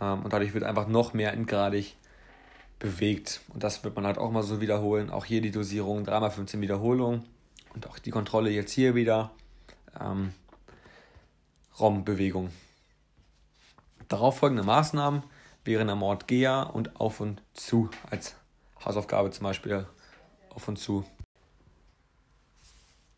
ähm, 0.00 0.22
und 0.22 0.32
dadurch 0.32 0.54
wird 0.54 0.64
einfach 0.64 0.86
noch 0.86 1.14
mehr 1.14 1.32
endgradig 1.32 1.96
bewegt. 2.82 3.40
Und 3.54 3.62
das 3.62 3.84
wird 3.84 3.94
man 3.94 4.04
halt 4.04 4.18
auch 4.18 4.32
mal 4.32 4.42
so 4.42 4.60
wiederholen. 4.60 5.08
Auch 5.08 5.24
hier 5.24 5.40
die 5.40 5.52
Dosierung 5.52 6.04
3x15 6.04 6.60
Wiederholungen 6.60 7.24
und 7.74 7.88
auch 7.88 7.98
die 7.98 8.10
Kontrolle 8.10 8.50
jetzt 8.50 8.72
hier 8.72 8.94
wieder. 8.96 9.30
Ähm, 9.98 10.34
ROM-Bewegung. 11.78 12.50
Darauf 14.08 14.38
folgende 14.38 14.64
Maßnahmen 14.64 15.22
während 15.64 15.88
der 15.88 15.96
Mord 15.96 16.26
Gea 16.26 16.64
und 16.64 17.00
auf 17.00 17.20
und 17.20 17.40
zu 17.54 17.88
als 18.10 18.34
Hausaufgabe 18.84 19.30
zum 19.30 19.44
Beispiel 19.44 19.86
auf 20.50 20.66
und 20.66 20.76
zu. 20.76 21.04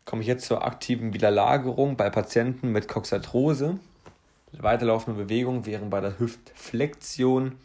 Komme 0.05 0.21
ich 0.21 0.27
jetzt 0.27 0.45
zur 0.45 0.63
aktiven 0.63 1.13
Wiederlagerung 1.13 1.97
bei 1.97 2.11
Patienten 2.11 2.71
mit 2.71 2.87
Coxarthrose. 2.87 3.79
Weiterlaufende 4.51 5.23
Bewegung 5.23 5.65
wären 5.65 5.89
bei 5.89 6.01
der 6.01 6.19
Hüftflexion 6.19 7.57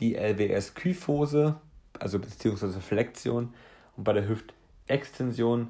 die 0.00 0.16
LWS-Kyphose, 0.16 1.56
also 1.98 2.18
beziehungsweise 2.18 2.80
Flexion, 2.80 3.54
und 3.96 4.04
bei 4.04 4.12
der 4.12 4.28
Hüftextension 4.28 5.68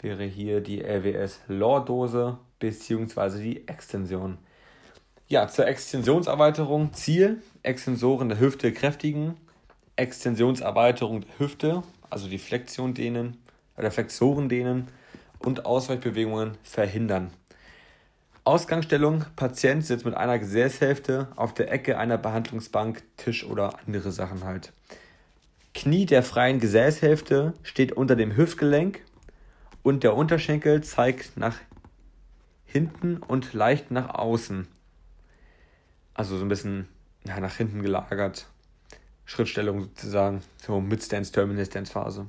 wäre 0.00 0.24
hier 0.24 0.60
die 0.60 0.82
LWS-Lordose 0.82 2.38
beziehungsweise 2.58 3.42
die 3.42 3.68
Extension. 3.68 4.38
Ja, 5.28 5.48
zur 5.48 5.66
Extensionserweiterung. 5.66 6.92
Ziel: 6.92 7.42
Extensoren 7.62 8.28
der 8.28 8.38
Hüfte 8.38 8.72
kräftigen, 8.72 9.36
Extensionserweiterung 9.96 11.22
der 11.22 11.38
Hüfte, 11.38 11.82
also 12.10 12.28
die 12.28 12.38
Flexion 12.38 12.94
dehnen, 12.94 13.36
oder 13.76 13.90
Flexoren 13.90 14.48
dehnen 14.48 14.88
und 15.40 15.66
Ausweichbewegungen 15.66 16.56
verhindern. 16.62 17.30
Ausgangsstellung: 18.46 19.24
Patient 19.34 19.84
sitzt 19.84 20.04
mit 20.04 20.14
einer 20.14 20.38
Gesäßhälfte 20.38 21.26
auf 21.34 21.52
der 21.52 21.72
Ecke 21.72 21.98
einer 21.98 22.16
Behandlungsbank, 22.16 23.02
Tisch 23.16 23.44
oder 23.44 23.80
andere 23.84 24.12
Sachen 24.12 24.44
halt. 24.44 24.72
Knie 25.74 26.06
der 26.06 26.22
freien 26.22 26.60
Gesäßhälfte 26.60 27.54
steht 27.64 27.90
unter 27.90 28.14
dem 28.14 28.36
Hüftgelenk 28.36 29.00
und 29.82 30.04
der 30.04 30.14
Unterschenkel 30.14 30.84
zeigt 30.84 31.36
nach 31.36 31.56
hinten 32.64 33.16
und 33.16 33.52
leicht 33.52 33.90
nach 33.90 34.14
außen. 34.14 34.68
Also 36.14 36.38
so 36.38 36.44
ein 36.44 36.48
bisschen 36.48 36.86
ja, 37.24 37.40
nach 37.40 37.56
hinten 37.56 37.82
gelagert. 37.82 38.46
Schrittstellung 39.24 39.82
sozusagen, 39.82 40.40
so 40.64 40.80
Mid-Stance, 40.80 41.32
Terminal-Stance-Phase. 41.32 42.26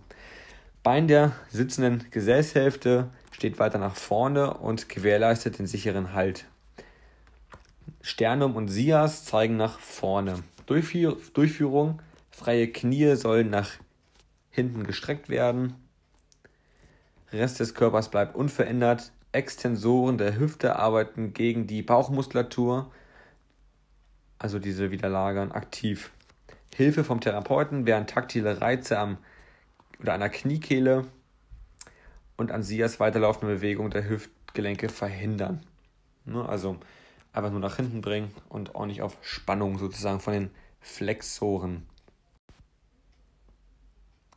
Bein 0.82 1.08
der 1.08 1.34
sitzenden 1.52 2.08
Gesäßhälfte 2.10 3.12
steht 3.38 3.60
weiter 3.60 3.77
nach 3.77 3.96
vorne 3.96 4.56
und 4.56 4.89
gewährleistet 4.89 5.60
den 5.60 5.67
sicheren 5.67 6.13
Halt. 6.13 6.46
Sternum 8.01 8.56
und 8.56 8.67
Sias 8.67 9.25
zeigen 9.25 9.56
nach 9.56 9.77
vorne. 9.77 10.44
Durchführ 10.65 11.15
Durchführung: 11.34 12.01
freie 12.32 12.67
Knie 12.67 13.15
sollen 13.15 13.51
nach 13.51 13.70
hinten 14.50 14.84
gestreckt 14.84 15.29
werden. 15.29 15.75
Rest 17.32 17.60
des 17.60 17.75
Körpers 17.75 18.10
bleibt 18.10 18.36
unverändert. 18.36 19.12
Extensoren 19.32 20.17
der 20.17 20.39
Hüfte 20.39 20.77
arbeiten 20.77 21.34
gegen 21.34 21.67
die 21.67 21.84
Bauchmuskulatur 21.84 22.89
also 24.39 24.60
diese 24.60 24.91
Wiederlagern, 24.91 25.51
aktiv. 25.51 26.12
Hilfe 26.75 27.03
vom 27.03 27.22
Therapeuten 27.22 27.86
wären 27.86 28.08
taktile 28.08 28.62
Reize 28.62 29.00
am 29.00 29.17
oder 30.00 30.17
der 30.17 30.29
Kniekehle 30.29 31.06
und 32.38 32.51
an 32.51 32.63
Sias 32.63 33.00
weiterlaufende 33.00 33.56
Bewegung 33.56 33.89
der 33.89 34.08
Hüftgelenke 34.08 34.89
verhindern. 34.89 35.63
Ne, 36.25 36.48
also 36.48 36.77
einfach 37.34 37.51
nur 37.51 37.60
nach 37.60 37.75
hinten 37.75 38.01
bringen 38.01 38.32
und 38.50 38.75
auch 38.75 38.86
nicht 38.86 39.01
auf 39.01 39.17
Spannung 39.22 39.77
sozusagen 39.77 40.20
von 40.20 40.34
den 40.34 40.51
Flexoren. 40.79 41.86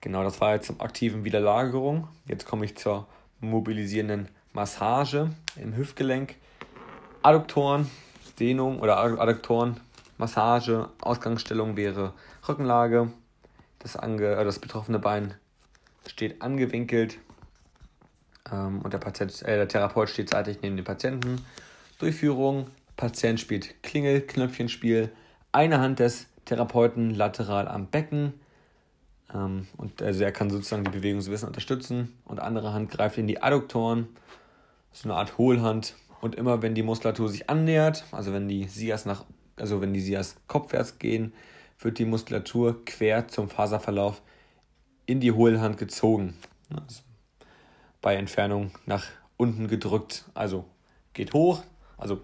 Genau, 0.00 0.24
das 0.24 0.40
war 0.40 0.54
jetzt 0.54 0.66
zum 0.66 0.80
aktiven 0.80 1.24
Wiederlagerung. 1.24 2.08
Jetzt 2.26 2.46
komme 2.46 2.64
ich 2.64 2.76
zur 2.76 3.06
mobilisierenden 3.40 4.28
Massage 4.52 5.30
im 5.56 5.76
Hüftgelenk. 5.76 6.36
Adduktoren, 7.22 7.90
Dehnung 8.38 8.80
oder 8.80 8.98
Adduktoren 8.98 9.78
Massage, 10.16 10.88
Ausgangsstellung 11.00 11.76
wäre 11.76 12.12
Rückenlage. 12.46 13.10
Das, 13.78 13.96
ange, 13.96 14.36
äh, 14.36 14.44
das 14.44 14.58
betroffene 14.58 14.98
Bein 14.98 15.34
steht 16.06 16.42
angewinkelt 16.42 17.18
ähm, 18.52 18.80
und 18.82 18.92
der, 18.92 18.98
Patient, 18.98 19.42
äh, 19.42 19.56
der 19.56 19.68
Therapeut 19.68 20.08
steht 20.08 20.30
seitlich 20.30 20.58
neben 20.62 20.76
dem 20.76 20.84
Patienten. 20.84 21.44
Durchführung: 21.98 22.68
Patient 22.96 23.40
spielt 23.40 23.82
Klingelknöpfchenspiel. 23.82 25.10
Eine 25.52 25.80
Hand 25.80 25.98
des 25.98 26.26
Therapeuten 26.44 27.14
lateral 27.14 27.68
am 27.68 27.86
Becken. 27.86 28.34
Ähm, 29.34 29.66
und 29.76 30.02
also 30.02 30.24
er 30.24 30.32
kann 30.32 30.50
sozusagen 30.50 30.84
die 30.84 30.90
Bewegung 30.90 31.20
so 31.20 31.30
ein 31.30 31.32
bisschen 31.32 31.48
unterstützen. 31.48 32.16
Und 32.24 32.40
andere 32.40 32.72
Hand 32.72 32.90
greift 32.90 33.18
in 33.18 33.26
die 33.26 33.42
Adduktoren. 33.42 34.08
So 34.92 35.08
eine 35.08 35.18
Art 35.18 35.38
Hohlhand. 35.38 35.94
Und 36.20 36.34
immer 36.34 36.62
wenn 36.62 36.74
die 36.74 36.82
Muskulatur 36.82 37.28
sich 37.28 37.48
annähert, 37.48 38.04
also 38.12 38.32
wenn 38.32 38.48
die 38.48 38.64
Sias 38.64 39.06
nach 39.06 39.24
also 39.60 39.80
wenn 39.80 39.92
die 39.92 40.00
Sias 40.00 40.36
kopfwärts 40.46 40.98
gehen, 40.98 41.32
wird 41.78 41.98
die 41.98 42.04
Muskulatur 42.04 42.84
quer 42.84 43.28
zum 43.28 43.48
Faserverlauf 43.48 44.22
in 45.06 45.20
die 45.20 45.32
Hohlhand 45.32 45.78
gezogen. 45.78 46.34
Also 46.70 47.02
bei 48.02 48.16
Entfernung 48.16 48.70
nach 48.86 49.04
unten 49.36 49.68
gedrückt. 49.68 50.24
Also 50.34 50.64
geht 51.12 51.32
hoch, 51.32 51.62
also 51.96 52.20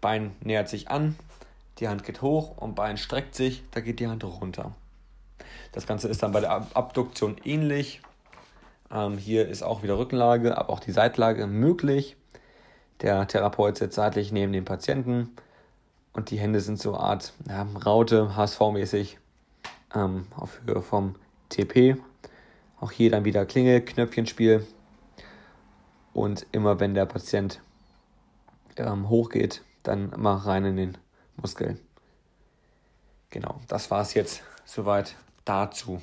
Bein 0.00 0.36
nähert 0.40 0.68
sich 0.68 0.90
an, 0.90 1.16
die 1.78 1.88
Hand 1.88 2.04
geht 2.04 2.22
hoch 2.22 2.56
und 2.56 2.74
Bein 2.74 2.96
streckt 2.96 3.34
sich, 3.34 3.62
da 3.72 3.80
geht 3.80 4.00
die 4.00 4.06
Hand 4.06 4.24
runter. 4.24 4.72
Das 5.72 5.86
Ganze 5.86 6.08
ist 6.08 6.22
dann 6.22 6.32
bei 6.32 6.40
der 6.40 6.50
Abduktion 6.74 7.36
ähnlich. 7.44 8.00
Ähm, 8.90 9.18
hier 9.18 9.48
ist 9.48 9.62
auch 9.62 9.82
wieder 9.82 9.98
Rückenlage, 9.98 10.56
aber 10.56 10.70
auch 10.70 10.80
die 10.80 10.92
Seitlage 10.92 11.46
möglich. 11.46 12.16
Der 13.00 13.26
Therapeut 13.28 13.76
sitzt 13.76 13.96
seitlich 13.96 14.32
neben 14.32 14.52
dem 14.52 14.64
Patienten 14.64 15.30
und 16.14 16.30
die 16.30 16.38
Hände 16.38 16.60
sind 16.60 16.80
so 16.80 16.94
eine 16.94 17.04
Art 17.04 17.32
ja, 17.48 17.66
Raute, 17.84 18.34
HSV-mäßig, 18.34 19.18
ähm, 19.94 20.26
auf 20.36 20.60
Höhe 20.64 20.82
vom 20.82 21.14
TP. 21.48 21.96
Auch 22.80 22.90
hier 22.90 23.10
dann 23.10 23.24
wieder 23.24 23.46
Klingel, 23.46 23.80
Knöpfchenspiel. 23.80 24.66
Und 26.18 26.48
immer 26.50 26.80
wenn 26.80 26.94
der 26.94 27.06
Patient 27.06 27.60
ähm, 28.76 29.08
hochgeht, 29.08 29.62
dann 29.84 30.10
immer 30.10 30.34
rein 30.34 30.64
in 30.64 30.76
den 30.76 30.98
Muskel. 31.36 31.78
Genau, 33.30 33.60
das 33.68 33.92
war 33.92 34.00
es 34.00 34.14
jetzt 34.14 34.42
soweit 34.64 35.14
dazu. 35.44 36.02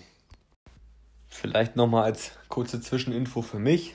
Vielleicht 1.27 1.75
nochmal 1.75 2.05
als 2.05 2.31
kurze 2.48 2.79
Zwischeninfo 2.79 3.41
für 3.41 3.60
mich. 3.60 3.93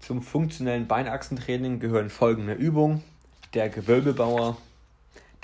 Zum 0.00 0.20
funktionellen 0.20 0.88
Beinachsentraining 0.88 1.78
gehören 1.78 2.10
folgende 2.10 2.54
Übungen. 2.54 3.04
Der 3.54 3.68
Gewölbebauer 3.68 4.56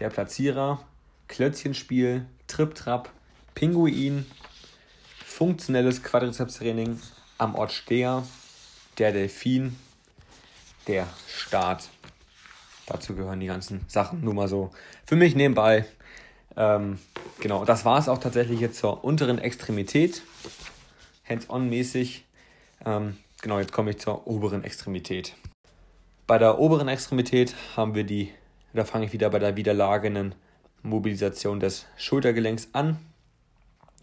der 0.00 0.11
Platzierer, 0.11 0.81
Klötzchenspiel, 1.28 2.26
Trip-Trap, 2.49 3.09
Pinguin, 3.55 4.26
funktionelles 5.25 6.02
Quadrizepstraining 6.02 6.99
am 7.38 7.55
Ort 7.55 7.71
Steher, 7.71 8.25
der 8.99 9.12
Delfin, 9.12 9.76
der 10.87 11.07
Start. 11.29 11.88
Dazu 12.87 13.15
gehören 13.15 13.41
die 13.41 13.47
ganzen 13.47 13.85
Sachen 13.88 14.23
nur 14.23 14.35
mal 14.35 14.49
so 14.49 14.71
für 15.07 15.17
mich 15.17 15.35
nebenbei. 15.35 15.85
Ähm, 16.57 16.99
genau, 17.41 17.65
das 17.65 17.85
war 17.85 17.99
es 17.99 18.09
auch 18.09 18.19
tatsächlich 18.19 18.61
jetzt 18.61 18.79
zur 18.79 19.05
unteren 19.05 19.38
Extremität. 19.38 20.23
Hands-on-mäßig. 21.29 22.25
Ähm, 22.85 23.17
genau, 23.43 23.59
jetzt 23.59 23.73
komme 23.73 23.91
ich 23.91 23.99
zur 23.99 24.26
oberen 24.26 24.65
Extremität. 24.65 25.35
Bei 26.26 26.38
der 26.38 26.59
oberen 26.59 26.88
Extremität 26.88 27.55
haben 27.76 27.95
wir 27.95 28.05
die, 28.05 28.33
da 28.73 28.85
fange 28.85 29.07
ich 29.07 29.12
wieder 29.12 29.31
bei 29.31 29.38
der 29.38 29.57
widerlagenen 29.57 30.35
Mobilisation 30.83 31.61
des 31.61 31.87
Schultergelenks 31.97 32.69
an. 32.73 32.99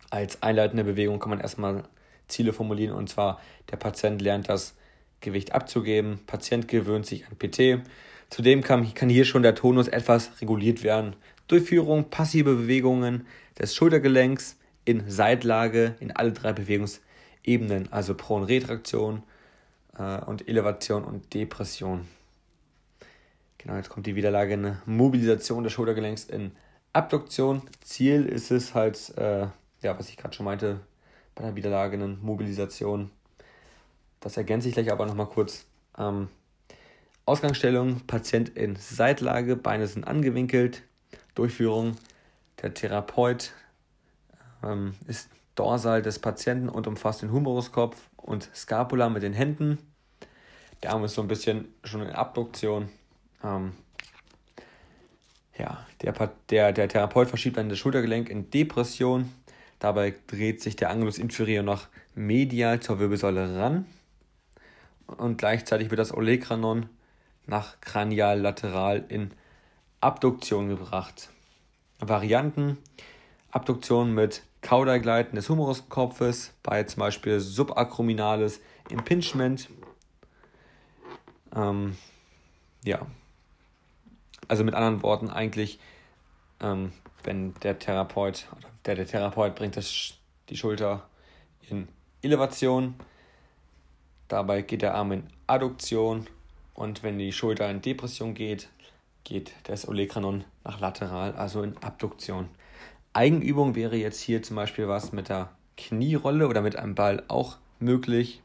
Als 0.10 0.44
einleitende 0.44 0.84
Bewegung 0.84 1.20
kann 1.20 1.32
man 1.32 1.40
erstmal 1.40 1.84
Ziele 2.28 2.54
formulieren 2.54 2.96
und 2.96 3.10
zwar 3.10 3.40
der 3.72 3.78
Patient 3.78 4.22
lernt 4.22 4.50
das 4.50 4.76
Gewicht 5.24 5.54
abzugeben, 5.54 6.20
Patient 6.28 6.68
gewöhnt 6.68 7.08
sich 7.08 7.26
an 7.26 7.38
PT. 7.38 7.84
Zudem 8.30 8.62
kann, 8.62 8.94
kann 8.94 9.10
hier 9.10 9.26
schon 9.26 9.42
der 9.42 9.56
Tonus 9.56 9.88
etwas 9.88 10.40
reguliert 10.42 10.84
werden. 10.84 11.16
Durchführung 11.48 12.10
passive 12.10 12.56
Bewegungen 12.56 13.26
des 13.60 13.76
Schultergelenks 13.76 14.58
in 14.86 15.10
Seitlage 15.10 15.96
in 16.00 16.12
alle 16.12 16.32
drei 16.32 16.54
Bewegungsebenen, 16.54 17.92
also 17.92 18.14
Pronretraktion 18.16 19.24
äh, 19.98 20.20
und 20.20 20.48
Elevation 20.48 21.04
und 21.04 21.34
Depression. 21.34 22.08
Genau, 23.58 23.76
jetzt 23.76 23.90
kommt 23.90 24.08
die 24.08 24.16
Wiederlage 24.16 24.54
eine 24.54 24.82
Mobilisation 24.86 25.64
des 25.64 25.74
Schultergelenks 25.74 26.26
in 26.26 26.52
Abduktion. 26.92 27.62
Ziel 27.82 28.26
ist 28.26 28.52
es 28.52 28.74
halt, 28.76 29.18
äh, 29.18 29.48
ja, 29.82 29.98
was 29.98 30.10
ich 30.10 30.18
gerade 30.18 30.34
schon 30.34 30.46
meinte, 30.46 30.82
bei 31.36 31.44
der 31.44 31.56
wiederlagenen 31.56 32.20
Mobilisation. 32.22 33.10
Das 34.24 34.38
ergänze 34.38 34.70
ich 34.70 34.74
gleich 34.74 34.90
aber 34.90 35.06
nochmal 35.06 35.28
kurz. 35.28 35.66
Ähm, 35.98 36.30
Ausgangsstellung, 37.26 38.08
Patient 38.08 38.48
in 38.48 38.78
Seitlage, 38.78 39.58
Beine 39.58 39.86
sind 39.86 40.08
angewinkelt. 40.08 40.82
Durchführung, 41.36 41.98
der 42.62 42.74
Therapeut 42.74 43.52
ähm, 44.64 44.94
ist 45.08 45.30
dorsal 45.56 46.02
des 46.02 46.20
Patienten 46.20 46.70
und 46.70 46.88
umfasst 46.88 47.22
den 47.22 47.34
Humeruskopf 47.34 47.98
und 48.16 48.50
Scapula 48.56 49.10
mit 49.10 49.24
den 49.24 49.34
Händen. 49.34 49.78
Der 50.84 50.94
Arm 50.94 51.04
ist 51.04 51.16
so 51.16 51.22
ein 51.22 51.28
bisschen 51.28 51.74
schon 51.84 52.02
in 52.02 52.12
Abduktion. 52.12 52.88
Ähm, 53.44 53.74
ja, 55.58 55.86
der, 56.02 56.14
der, 56.50 56.72
der 56.72 56.88
Therapeut 56.88 57.28
verschiebt 57.28 57.58
dann 57.58 57.68
das 57.68 57.78
Schultergelenk 57.78 58.30
in 58.30 58.50
Depression. 58.50 59.34
Dabei 59.80 60.14
dreht 60.28 60.62
sich 60.62 60.78
der 60.78 60.92
Angulus 60.92 61.18
inferior 61.18 61.62
noch 61.62 61.88
medial 62.16 62.80
zur 62.80 63.00
Wirbelsäule 63.00 63.58
ran 63.60 63.86
und 65.08 65.38
gleichzeitig 65.38 65.90
wird 65.90 66.00
das 66.00 66.14
Olecranon 66.14 66.90
nach 67.46 67.80
kranial-lateral 67.82 69.06
in 69.10 69.32
Abduktion 70.02 70.70
gebracht. 70.70 71.30
Varianten: 72.00 72.78
Abduktion 73.52 74.14
mit 74.14 74.44
Kaudergleiten 74.62 75.36
des 75.36 75.50
Humeruskopfes 75.50 76.54
bei 76.64 76.84
zum 76.84 77.02
Beispiel 77.02 77.40
subacrominales 77.40 78.62
Impingement. 78.90 79.70
Ähm, 81.56 81.98
ja, 82.84 83.06
also 84.48 84.64
mit 84.64 84.74
anderen 84.74 85.04
Worten 85.04 85.30
eigentlich, 85.30 85.80
ähm, 86.62 86.92
wenn 87.24 87.54
der 87.56 87.80
Therapeut 87.80 88.48
oder 88.58 88.68
der, 88.86 88.96
der 88.96 89.08
Therapeut 89.08 89.56
bringt 89.56 89.78
das, 89.78 90.16
die 90.50 90.58
Schulter 90.58 91.08
in 91.70 91.88
Elevation, 92.22 92.96
dabei 94.34 94.64
geht 94.64 94.82
der 94.82 94.96
Arm 94.96 95.12
in 95.12 95.24
Adduktion 95.48 96.28
und 96.74 97.04
wenn 97.04 97.20
die 97.20 97.32
Schulter 97.32 97.70
in 97.70 97.82
Depression 97.82 98.34
geht, 98.34 98.68
geht 99.24 99.54
das 99.64 99.88
Olecranon 99.88 100.44
nach 100.64 100.80
lateral, 100.80 101.34
also 101.36 101.62
in 101.62 101.78
Abduktion. 101.78 102.50
Eigenübung 103.14 103.76
wäre 103.76 103.96
jetzt 103.96 104.22
hier 104.22 104.42
zum 104.42 104.56
Beispiel 104.56 104.88
was 104.88 105.12
mit 105.12 105.30
der 105.30 105.52
Knierolle 105.78 106.48
oder 106.48 106.62
mit 106.62 106.76
einem 106.76 106.96
Ball 106.96 107.24
auch 107.28 107.58
möglich. 107.80 108.42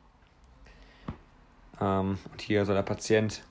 Ähm, 1.81 2.19
und 2.31 2.43
hier 2.43 2.67
soll 2.67 2.75
der 2.75 2.83
Patient 2.83 3.43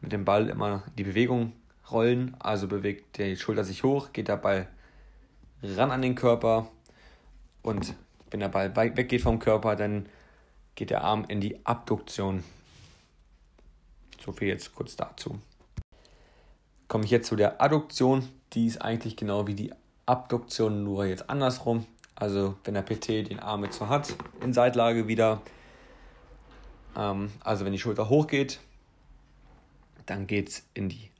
mit 0.00 0.12
dem 0.12 0.24
Ball 0.24 0.48
immer 0.48 0.82
die 0.96 1.04
Bewegung 1.04 1.52
rollen, 1.90 2.34
also 2.38 2.68
bewegt 2.68 3.18
die 3.18 3.36
Schulter 3.36 3.64
sich 3.64 3.82
hoch, 3.82 4.12
geht 4.12 4.28
der 4.28 4.38
Ball 4.38 4.66
ran 5.62 5.90
an 5.90 6.00
den 6.00 6.14
Körper 6.14 6.68
und 7.62 7.94
wenn 8.30 8.40
der 8.40 8.48
Ball 8.48 8.74
weggeht 8.74 9.20
vom 9.20 9.38
Körper, 9.38 9.76
dann 9.76 10.06
geht 10.74 10.90
der 10.90 11.04
Arm 11.04 11.24
in 11.28 11.40
die 11.40 11.64
Abduktion. 11.64 12.44
So 14.24 14.32
viel 14.32 14.48
jetzt 14.48 14.74
kurz 14.74 14.96
dazu. 14.96 15.40
Komme 16.88 17.04
ich 17.04 17.10
jetzt 17.10 17.28
zu 17.28 17.36
der 17.36 17.60
Adduktion. 17.60 18.28
Die 18.52 18.66
ist 18.66 18.82
eigentlich 18.82 19.16
genau 19.16 19.46
wie 19.46 19.54
die 19.54 19.72
Abduktion, 20.06 20.84
nur 20.84 21.06
jetzt 21.06 21.28
andersrum. 21.30 21.86
Also 22.14 22.56
wenn 22.64 22.74
der 22.74 22.82
PT 22.82 23.30
den 23.30 23.40
Arm 23.40 23.64
jetzt 23.64 23.78
so 23.78 23.88
hat, 23.88 24.14
in 24.40 24.52
Seitlage 24.52 25.08
wieder. 25.08 25.40
Ähm, 26.96 27.32
also 27.40 27.64
wenn 27.64 27.72
die 27.72 27.78
Schulter 27.78 28.08
hochgeht, 28.08 28.60
dann 30.06 30.26
geht 30.26 30.48
es 30.50 30.66
in 30.74 30.88
die 30.88 31.10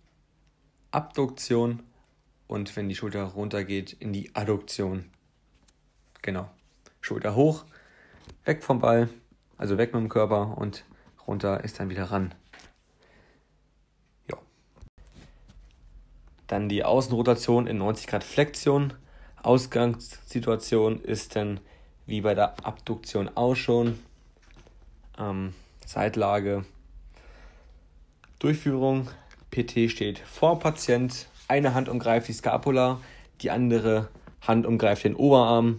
Abduktion 0.91 1.83
und 2.47 2.77
wenn 2.77 2.89
die 2.89 2.95
Schulter 2.95 3.25
runtergeht, 3.25 3.95
in 3.95 4.13
die 4.13 4.35
Adduktion. 4.35 5.11
Genau. 6.21 6.51
Schulter 7.01 7.35
hoch, 7.35 7.65
weg 8.45 8.63
vom 8.63 8.79
Ball, 8.79 9.09
also 9.63 9.79
weg 9.79 9.95
mit 9.95 10.03
dem 10.03 10.09
Körper 10.09 10.59
und 10.59 10.85
runter 11.29 11.63
ist 11.63 11.79
dann 11.79 11.89
wieder 11.89 12.11
ran. 12.11 12.35
Ja. 14.29 14.37
Dann 16.49 16.69
die 16.69 16.85
Außenrotation 16.85 17.69
in 17.69 17.79
90 17.79 18.09
Grad 18.09 18.25
Flexion. 18.25 18.93
Ausgangssituation 19.41 21.01
ist 21.01 21.37
dann 21.37 21.61
wie 22.07 22.23
bei 22.23 22.35
der 22.35 22.67
Abduktion 22.67 23.31
auch 23.37 23.55
schon. 23.55 24.01
Ähm, 25.17 25.55
Seitlage. 25.87 26.65
Durchführung. 28.41 29.09
PT 29.53 29.93
steht 29.93 30.19
vor 30.19 30.59
Patient 30.59 31.29
eine 31.47 31.73
Hand 31.75 31.89
umgreift 31.89 32.27
die 32.27 32.33
Scapula, 32.33 32.99
die 33.43 33.53
andere 33.53 34.09
Hand 34.41 34.67
umgreift 34.67 35.05
den 35.05 35.15
Oberarm. 35.15 35.79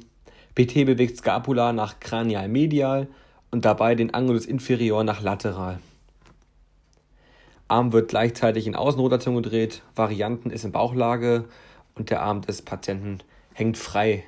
PT 0.55 0.85
bewegt 0.85 1.17
Scapula 1.17 1.73
nach 1.73 1.99
kranial-medial 1.99 3.09
und 3.53 3.65
dabei 3.65 3.93
den 3.93 4.15
Angulus 4.15 4.47
inferior 4.47 5.03
nach 5.03 5.21
lateral. 5.21 5.79
Arm 7.67 7.93
wird 7.93 8.09
gleichzeitig 8.09 8.65
in 8.65 8.75
Außenrotation 8.75 9.35
gedreht, 9.35 9.83
Varianten 9.95 10.49
ist 10.49 10.65
in 10.65 10.71
Bauchlage 10.71 11.45
und 11.93 12.09
der 12.09 12.23
Arm 12.23 12.41
des 12.41 12.63
Patienten 12.63 13.19
hängt 13.53 13.77
frei. 13.77 14.23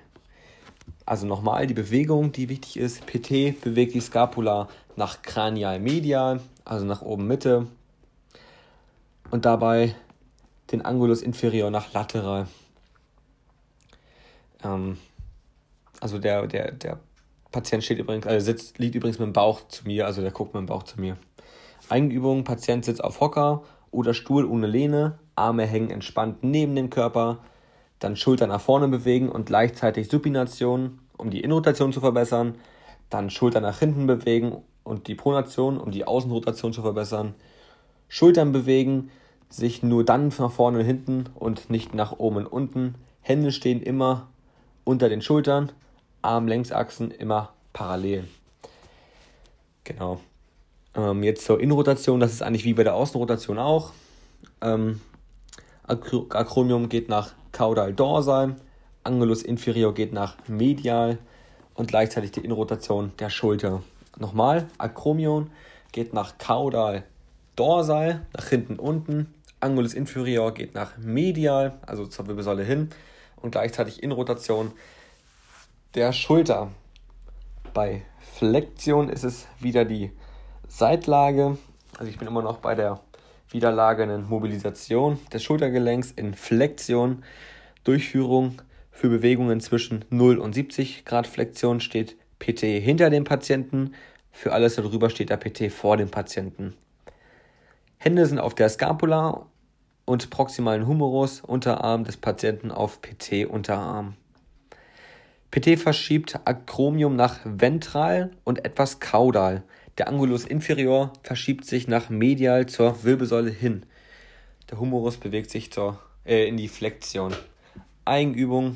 Also 1.08 1.26
nochmal 1.26 1.66
die 1.66 1.74
Bewegung, 1.74 2.34
die 2.34 2.50
wichtig 2.50 2.78
ist. 2.78 3.08
PT 3.08 3.60
bewegt 3.62 3.96
die 3.96 4.00
Scapula 4.00 4.70
nach 4.96 5.24
kranial-medial, 5.24 6.40
also 6.64 6.86
nach 6.86 7.02
oben 7.02 7.26
Mitte. 7.26 7.66
Und 9.32 9.46
dabei 9.46 9.96
den 10.72 10.84
Angulus 10.84 11.24
inferior 11.24 11.72
nach 11.72 11.94
lateral. 11.94 12.46
Ähm, 14.64 15.00
also 16.00 16.20
der, 16.20 16.46
der, 16.46 16.72
der 16.74 17.00
Patient 17.52 17.84
steht 17.84 18.00
übrigens, 18.00 18.28
also 18.28 18.46
sitzt, 18.46 18.80
liegt 18.80 18.96
übrigens 18.96 19.20
mit 19.20 19.28
dem 19.28 19.34
Bauch 19.34 19.68
zu 19.68 19.86
mir, 19.86 20.06
also 20.06 20.22
der 20.22 20.32
guckt 20.32 20.54
mit 20.54 20.62
dem 20.62 20.66
Bauch 20.66 20.84
zu 20.84 21.00
mir. 21.00 21.18
Eigenübung, 21.90 22.44
Patient 22.44 22.84
sitzt 22.84 23.04
auf 23.04 23.22
Hocker 23.22 23.64
oder 23.92 24.14
Stuhl 24.14 24.46
ohne 24.46 24.68
Lehne, 24.68 25.20
Arme 25.36 25.66
hängen 25.66 25.90
entspannt 25.90 26.44
neben 26.44 26.76
dem 26.76 26.90
Körper, 26.90 27.40
dann 28.00 28.16
Schultern 28.16 28.50
nach 28.50 28.62
vorne 28.62 28.88
bewegen 28.88 29.30
und 29.30 29.46
gleichzeitig 29.46 30.10
Supination, 30.10 31.00
um 31.18 31.30
die 31.30 31.42
Innenrotation 31.42 31.94
zu 31.94 32.02
verbessern, 32.02 32.56
dann 33.10 33.30
Schultern 33.30 33.64
nach 33.64 33.80
hinten 33.80 34.08
bewegen 34.08 34.58
und 34.84 35.08
die 35.08 35.16
Pronation, 35.16 35.78
um 35.78 35.92
die 35.92 36.06
Außenrotation 36.06 36.74
zu 36.74 36.82
verbessern, 36.82 37.36
Schultern 38.08 38.52
bewegen, 38.52 39.12
sich 39.50 39.84
nur 39.84 40.04
dann 40.04 40.34
nach 40.38 40.52
vorne 40.52 40.80
und 40.80 40.86
hinten 40.86 41.26
und 41.34 41.70
nicht 41.70 41.94
nach 41.94 42.14
oben 42.14 42.38
und 42.38 42.48
unten. 42.48 42.96
Hände 43.22 43.52
stehen 43.52 43.82
immer 43.82 44.28
unter 44.84 45.10
den 45.10 45.22
Schultern, 45.22 45.72
Armlängsachsen 46.26 47.12
immer 47.12 47.54
parallel. 47.74 48.28
Genau. 49.84 50.20
Ähm, 50.96 51.24
jetzt 51.24 51.46
zur 51.46 51.60
Innenrotation, 51.60 52.20
das 52.20 52.34
ist 52.34 52.42
eigentlich 52.42 52.66
wie 52.66 52.74
bei 52.74 52.84
der 52.84 52.96
Außenrotation 52.96 53.60
auch. 53.60 53.92
Ähm, 54.62 55.02
Acromium 55.88 56.90
geht 56.90 57.10
nach 57.10 57.34
caudal 57.52 57.94
dorsal, 57.94 58.56
Angulus 59.04 59.44
inferior 59.44 59.94
geht 59.94 60.14
nach 60.14 60.36
medial 60.48 61.20
und 61.76 61.90
gleichzeitig 61.90 62.32
die 62.32 62.40
Innenrotation 62.40 63.12
der 63.20 63.30
Schulter. 63.30 63.84
Nochmal, 64.18 64.68
Acromion 64.78 65.52
geht 65.92 66.14
nach 66.14 66.38
caudal 66.38 67.04
dorsal, 67.56 68.26
nach 68.34 68.48
hinten 68.48 68.78
unten, 68.78 69.34
Angulus 69.60 69.94
inferior 69.94 70.54
geht 70.54 70.74
nach 70.74 70.98
medial, 70.98 71.78
also 71.86 72.08
zur 72.08 72.28
Wirbelsäule 72.28 72.64
hin 72.64 72.90
und 73.38 73.52
gleichzeitig 73.52 74.02
in 74.02 74.12
Rotation 74.12 74.72
der 75.96 76.12
Schulter. 76.12 76.72
Bei 77.74 78.02
Flexion 78.20 79.08
ist 79.08 79.24
es 79.24 79.48
wieder 79.60 79.86
die 79.86 80.12
Seitlage. 80.68 81.58
Also 81.98 82.12
ich 82.12 82.18
bin 82.18 82.28
immer 82.28 82.42
noch 82.42 82.58
bei 82.58 82.76
der 82.76 83.00
widerlagenden 83.50 84.28
Mobilisation 84.28 85.20
des 85.32 85.44
Schultergelenks 85.44 86.12
in 86.12 86.34
Flexion. 86.34 87.24
Durchführung 87.86 88.62
für 88.92 89.08
Bewegungen 89.08 89.62
zwischen 89.62 90.04
0 90.10 90.38
und 90.38 90.54
70 90.54 91.06
Grad 91.06 91.28
Flexion 91.28 91.80
steht 91.80 92.18
PT 92.40 92.62
hinter 92.62 93.10
dem 93.10 93.24
Patienten. 93.24 93.94
Für 94.32 94.52
alles 94.52 94.76
darüber 94.76 95.10
steht 95.10 95.30
der 95.30 95.38
PT 95.38 95.72
vor 95.72 95.96
dem 95.96 96.10
Patienten. 96.10 96.76
Hände 97.98 98.26
sind 98.26 98.40
auf 98.40 98.54
der 98.54 98.68
Scapula 98.68 99.46
und 100.04 100.30
proximalen 100.30 100.88
Humerus, 100.88 101.40
Unterarm 101.40 102.04
des 102.04 102.18
Patienten 102.18 102.72
auf 102.72 103.02
PT-Unterarm. 103.02 104.18
PT 105.52 105.80
verschiebt 105.80 106.40
Acromium 106.46 107.16
nach 107.16 107.40
ventral 107.46 108.32
und 108.44 108.66
etwas 108.66 109.00
caudal. 109.00 109.64
Der 109.98 110.10
Angulus 110.10 110.46
inferior 110.46 111.14
verschiebt 111.24 111.66
sich 111.66 111.88
nach 111.88 112.10
medial 112.10 112.66
zur 112.66 113.04
Wirbelsäule 113.04 113.52
hin. 113.52 113.86
Der 114.70 114.80
Humerus 114.80 115.18
bewegt 115.18 115.50
sich 115.50 115.72
zur, 115.72 116.00
äh, 116.26 116.48
in 116.48 116.58
die 116.58 116.68
Flexion. 116.68 117.34
Eigenübung 118.04 118.76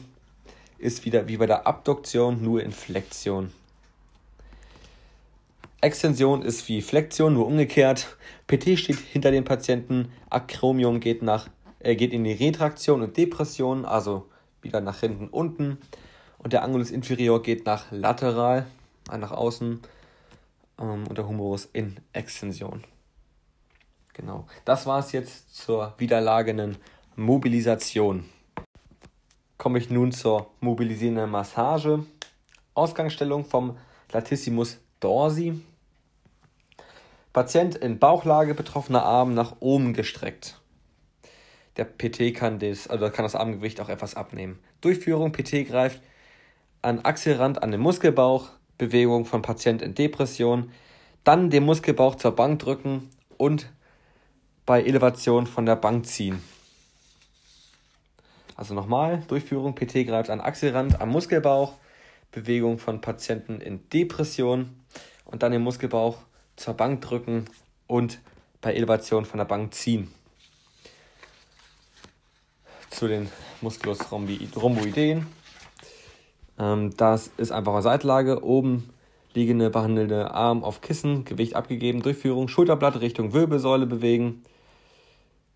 ist 0.78 1.04
wieder 1.04 1.28
wie 1.28 1.38
bei 1.38 1.46
der 1.46 1.68
Abduktion, 1.68 2.42
nur 2.42 2.64
in 2.64 2.72
Flexion. 2.72 3.52
Extension 5.82 6.42
ist 6.42 6.68
wie 6.68 6.82
Flexion, 6.82 7.34
nur 7.34 7.48
umgekehrt. 7.48 8.18
PT 8.48 8.78
steht 8.78 8.98
hinter 8.98 9.32
dem 9.32 9.46
Patienten, 9.46 10.12
Acromium 10.30 11.00
geht, 11.00 11.22
nach, 11.22 11.50
äh, 11.80 11.96
geht 11.96 12.14
in 12.14 12.24
die 12.24 12.34
Retraktion 12.34 13.02
und 13.02 13.16
Depression, 13.16 13.86
also 13.86 14.28
wieder 14.62 14.82
nach 14.82 15.00
hinten 15.00 15.28
unten. 15.28 15.78
Und 16.40 16.54
der 16.54 16.64
Angulus 16.64 16.90
inferior 16.90 17.44
geht 17.44 17.66
nach 17.66 17.92
lateral, 17.92 18.66
äh, 19.12 19.18
nach 19.18 19.32
außen 19.32 19.82
ähm, 20.80 21.08
und 21.08 21.18
der 21.18 21.28
Humerus 21.28 21.70
in 21.72 21.98
Extension. 22.14 22.84
Genau. 24.14 24.48
Das 24.66 24.86
war 24.86 25.00
es 25.00 25.12
jetzt 25.12 25.56
zur 25.56 25.94
widerlagenen 25.98 26.78
Mobilisation. 27.16 28.26
Komme 29.58 29.80
ich 29.80 29.90
nun 29.90 30.12
zur 30.12 30.50
mobilisierenden 30.62 31.30
Massage. 31.30 32.06
Ausgangsstellung 32.74 33.46
vom 33.46 33.78
Latissimus 34.12 34.80
dorsi. 35.00 35.62
Patient 37.34 37.76
in 37.76 38.00
Bauchlage, 38.00 38.56
betroffener 38.56 39.04
Arm 39.04 39.34
nach 39.34 39.58
oben 39.60 39.94
gestreckt. 39.94 40.60
Der 41.78 41.86
PT 41.86 42.34
kann 42.34 42.60
das, 42.60 42.88
also 42.88 43.10
kann 43.10 43.24
das 43.24 43.36
Armgewicht 43.36 43.80
auch 43.80 43.90
etwas 43.90 44.16
abnehmen. 44.16 44.60
Durchführung: 44.82 45.32
PT 45.32 45.68
greift 45.68 46.02
an 46.82 47.04
Achselrand 47.04 47.62
an 47.62 47.72
den 47.72 47.82
Muskelbauch, 47.82 48.50
Bewegung 48.78 49.26
von 49.26 49.42
Patient 49.42 49.82
in 49.82 49.96
Depression, 49.96 50.72
dann 51.24 51.50
den 51.50 51.64
Muskelbauch 51.64 52.16
zur 52.16 52.32
Bank 52.32 52.60
drücken 52.60 53.10
und 53.38 53.70
bei 54.66 54.82
Elevation 54.82 55.48
von 55.48 55.66
der 55.66 55.76
Bank 55.76 56.06
ziehen. 56.06 56.42
Also 58.56 58.74
nochmal, 58.74 59.24
Durchführung, 59.28 59.74
PT 59.74 60.06
greift 60.06 60.30
an 60.30 60.42
Achselrand 60.42 61.00
am 61.02 61.10
Muskelbauch, 61.10 61.74
Bewegung 62.32 62.78
von 62.78 63.02
Patienten 63.02 63.62
in 63.62 63.88
Depression 63.90 64.80
und 65.26 65.44
dann 65.44 65.52
den 65.52 65.62
Muskelbauch 65.62 66.18
zur 66.56 66.74
Bank 66.74 67.02
drücken 67.02 67.46
und 67.88 68.20
bei 68.62 68.74
Elevation 68.74 69.26
von 69.26 69.38
der 69.38 69.46
Bank 69.46 69.74
ziehen. 69.74 70.14
Zu 72.90 73.08
den 73.08 73.30
Musculus 73.62 74.12
rhomboideen. 74.12 75.39
Ähm, 76.60 76.92
das 76.98 77.32
ist 77.38 77.52
einfache 77.52 77.82
Seitlage. 77.82 78.44
Oben 78.44 78.90
liegende 79.34 79.70
behandelte 79.70 80.32
Arm 80.32 80.64
auf 80.64 80.82
Kissen, 80.82 81.24
Gewicht 81.24 81.56
abgegeben, 81.56 82.02
Durchführung, 82.02 82.48
Schulterblatt 82.48 83.00
Richtung 83.00 83.34
Wirbelsäule 83.34 83.86
bewegen, 83.86 84.44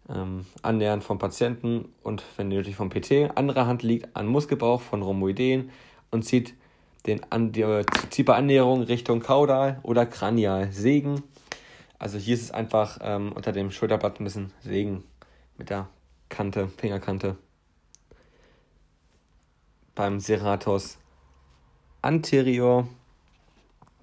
ähm, 0.10 0.46
annähern 0.62 1.02
vom 1.02 1.20
Patienten 1.20 1.86
und 2.04 2.24
wenn 2.38 2.48
nötig 2.50 2.76
vom 2.76 2.90
PT. 2.90 3.32
Andere 3.36 3.66
Hand 3.68 3.84
liegt 3.84 4.16
an 4.16 4.28
Muskelbauch 4.28 4.82
von 4.82 5.02
Rhomboideen 5.02 5.72
und 6.12 6.24
zieht 6.24 6.56
den 7.06 7.22
an, 7.32 7.52
die 7.52 7.66
Zieperannäherung 8.10 8.84
Richtung 8.84 9.20
Kaudal 9.20 9.80
oder 9.84 10.06
Kranial 10.06 10.72
sägen. 10.72 11.24
Also 12.00 12.18
hier 12.18 12.36
ist 12.36 12.44
es 12.44 12.52
einfach 12.52 13.00
ähm, 13.02 13.32
unter 13.34 13.52
dem 13.52 13.72
Schulterblatt 13.72 14.20
ein 14.20 14.24
bisschen 14.24 14.52
sägen 14.62 15.04
mit 15.58 15.70
der 15.70 15.88
Kante, 16.30 16.70
Fingerkante. 16.78 17.38
Beim 19.96 20.20
Serratus 20.20 20.98
anterior, 22.02 22.88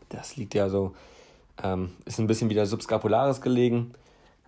das 0.09 0.37
liegt 0.37 0.55
ja 0.55 0.69
so, 0.69 0.95
ähm, 1.63 1.97
ist 2.05 2.21
ein 2.21 2.29
bisschen 2.29 2.49
wieder 2.49 2.65
subscapularis 2.67 3.41
gelegen. 3.41 3.93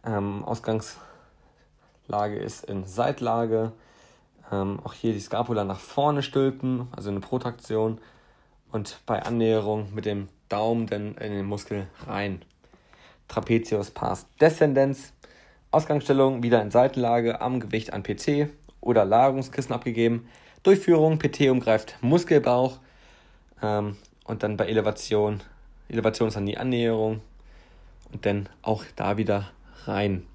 Ähm, 0.04 0.44
Ausgangslage 0.44 2.36
ist 2.38 2.64
in 2.66 2.86
Seitlage. 2.86 3.72
Ähm, 4.52 4.78
auch 4.84 4.92
hier 4.92 5.12
die 5.12 5.20
Scapula 5.20 5.64
nach 5.64 5.80
vorne 5.80 6.22
stülpen, 6.22 6.86
also 6.92 7.10
eine 7.10 7.20
Protraktion 7.20 7.98
und 8.70 9.00
bei 9.04 9.22
Annäherung 9.22 9.92
mit 9.94 10.04
dem 10.04 10.28
Daumen 10.48 10.86
dann 10.86 11.16
in 11.16 11.32
den 11.32 11.46
Muskel 11.46 11.88
rein. 12.06 12.44
Trapezius 13.26 13.90
pars 13.90 14.26
descendens. 14.40 15.12
Ausgangsstellung 15.72 16.42
wieder 16.42 16.62
in 16.62 16.70
Seitenlage, 16.70 17.40
Armgewicht 17.40 17.92
an 17.92 18.02
PT 18.02 18.48
oder 18.80 19.04
Lagerungskissen 19.04 19.74
abgegeben. 19.74 20.28
Durchführung, 20.62 21.18
PT 21.18 21.48
umgreift 21.50 21.96
Muskelbauch 22.00 22.78
ähm, 23.62 23.96
und 24.24 24.42
dann 24.42 24.56
bei 24.56 24.66
Elevation, 24.66 25.42
Elevation 25.88 26.28
ist 26.28 26.34
dann 26.34 26.46
die 26.46 26.58
Annäherung 26.58 27.20
und 28.12 28.24
dann 28.26 28.48
auch 28.62 28.84
da 28.96 29.16
wieder 29.16 29.50
rein. 29.84 30.26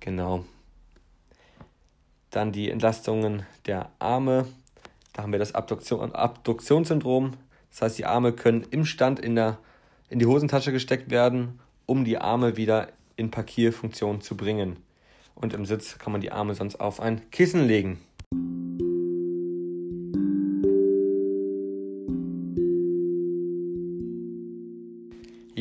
Genau. 0.00 0.44
Dann 2.30 2.52
die 2.52 2.70
Entlastungen 2.70 3.46
der 3.66 3.90
Arme 3.98 4.46
da 5.18 5.24
haben 5.24 5.32
wir 5.32 5.40
das 5.40 5.56
Abduktion, 5.56 6.14
Abduktionssyndrom. 6.14 7.32
Das 7.70 7.82
heißt, 7.82 7.98
die 7.98 8.04
Arme 8.04 8.32
können 8.32 8.64
im 8.70 8.84
Stand 8.84 9.18
in, 9.18 9.34
der, 9.34 9.58
in 10.10 10.20
die 10.20 10.26
Hosentasche 10.26 10.70
gesteckt 10.70 11.10
werden, 11.10 11.58
um 11.86 12.04
die 12.04 12.18
Arme 12.18 12.56
wieder 12.56 12.86
in 13.16 13.32
Parkierfunktion 13.32 14.20
zu 14.20 14.36
bringen. 14.36 14.76
Und 15.34 15.54
im 15.54 15.66
Sitz 15.66 15.98
kann 15.98 16.12
man 16.12 16.20
die 16.20 16.30
Arme 16.30 16.54
sonst 16.54 16.76
auf 16.76 17.00
ein 17.00 17.28
Kissen 17.32 17.66
legen. 17.66 17.98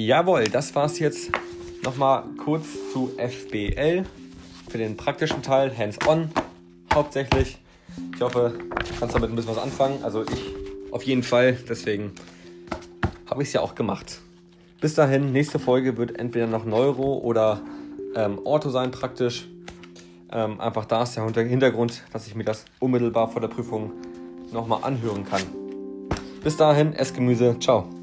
Jawohl, 0.07 0.45
das 0.45 0.73
war 0.73 0.85
es 0.85 0.99
jetzt 0.99 1.31
nochmal 1.83 2.23
kurz 2.41 2.65
zu 2.93 3.11
FBL. 3.17 4.05
Für 4.69 4.77
den 4.77 4.95
praktischen 4.95 5.41
Teil 5.41 5.77
hands-on 5.77 6.29
hauptsächlich. 6.93 7.57
Ich 8.15 8.21
hoffe, 8.21 8.53
du 8.57 8.99
kannst 9.01 9.15
damit 9.15 9.29
ein 9.29 9.35
bisschen 9.35 9.51
was 9.51 9.61
anfangen. 9.61 10.01
Also 10.03 10.23
ich 10.23 10.93
auf 10.93 11.03
jeden 11.03 11.23
Fall. 11.23 11.57
Deswegen 11.67 12.13
habe 13.29 13.41
ich 13.43 13.49
es 13.49 13.53
ja 13.53 13.59
auch 13.59 13.75
gemacht. 13.75 14.21
Bis 14.79 14.93
dahin, 14.93 15.33
nächste 15.33 15.59
Folge 15.59 15.97
wird 15.97 16.17
entweder 16.17 16.47
noch 16.47 16.63
Neuro 16.63 17.17
oder 17.17 17.59
ähm, 18.15 18.39
Ortho 18.45 18.69
sein 18.69 18.91
praktisch. 18.91 19.49
Ähm, 20.31 20.61
einfach 20.61 20.85
da 20.85 21.03
ist 21.03 21.17
der 21.17 21.25
Hintergrund, 21.25 22.03
dass 22.13 22.27
ich 22.27 22.33
mir 22.33 22.45
das 22.45 22.63
unmittelbar 22.79 23.29
vor 23.29 23.41
der 23.41 23.49
Prüfung 23.49 23.91
nochmal 24.53 24.85
anhören 24.85 25.25
kann. 25.25 25.41
Bis 26.45 26.55
dahin, 26.55 26.93
Essgemüse. 26.93 27.57
Ciao. 27.59 27.96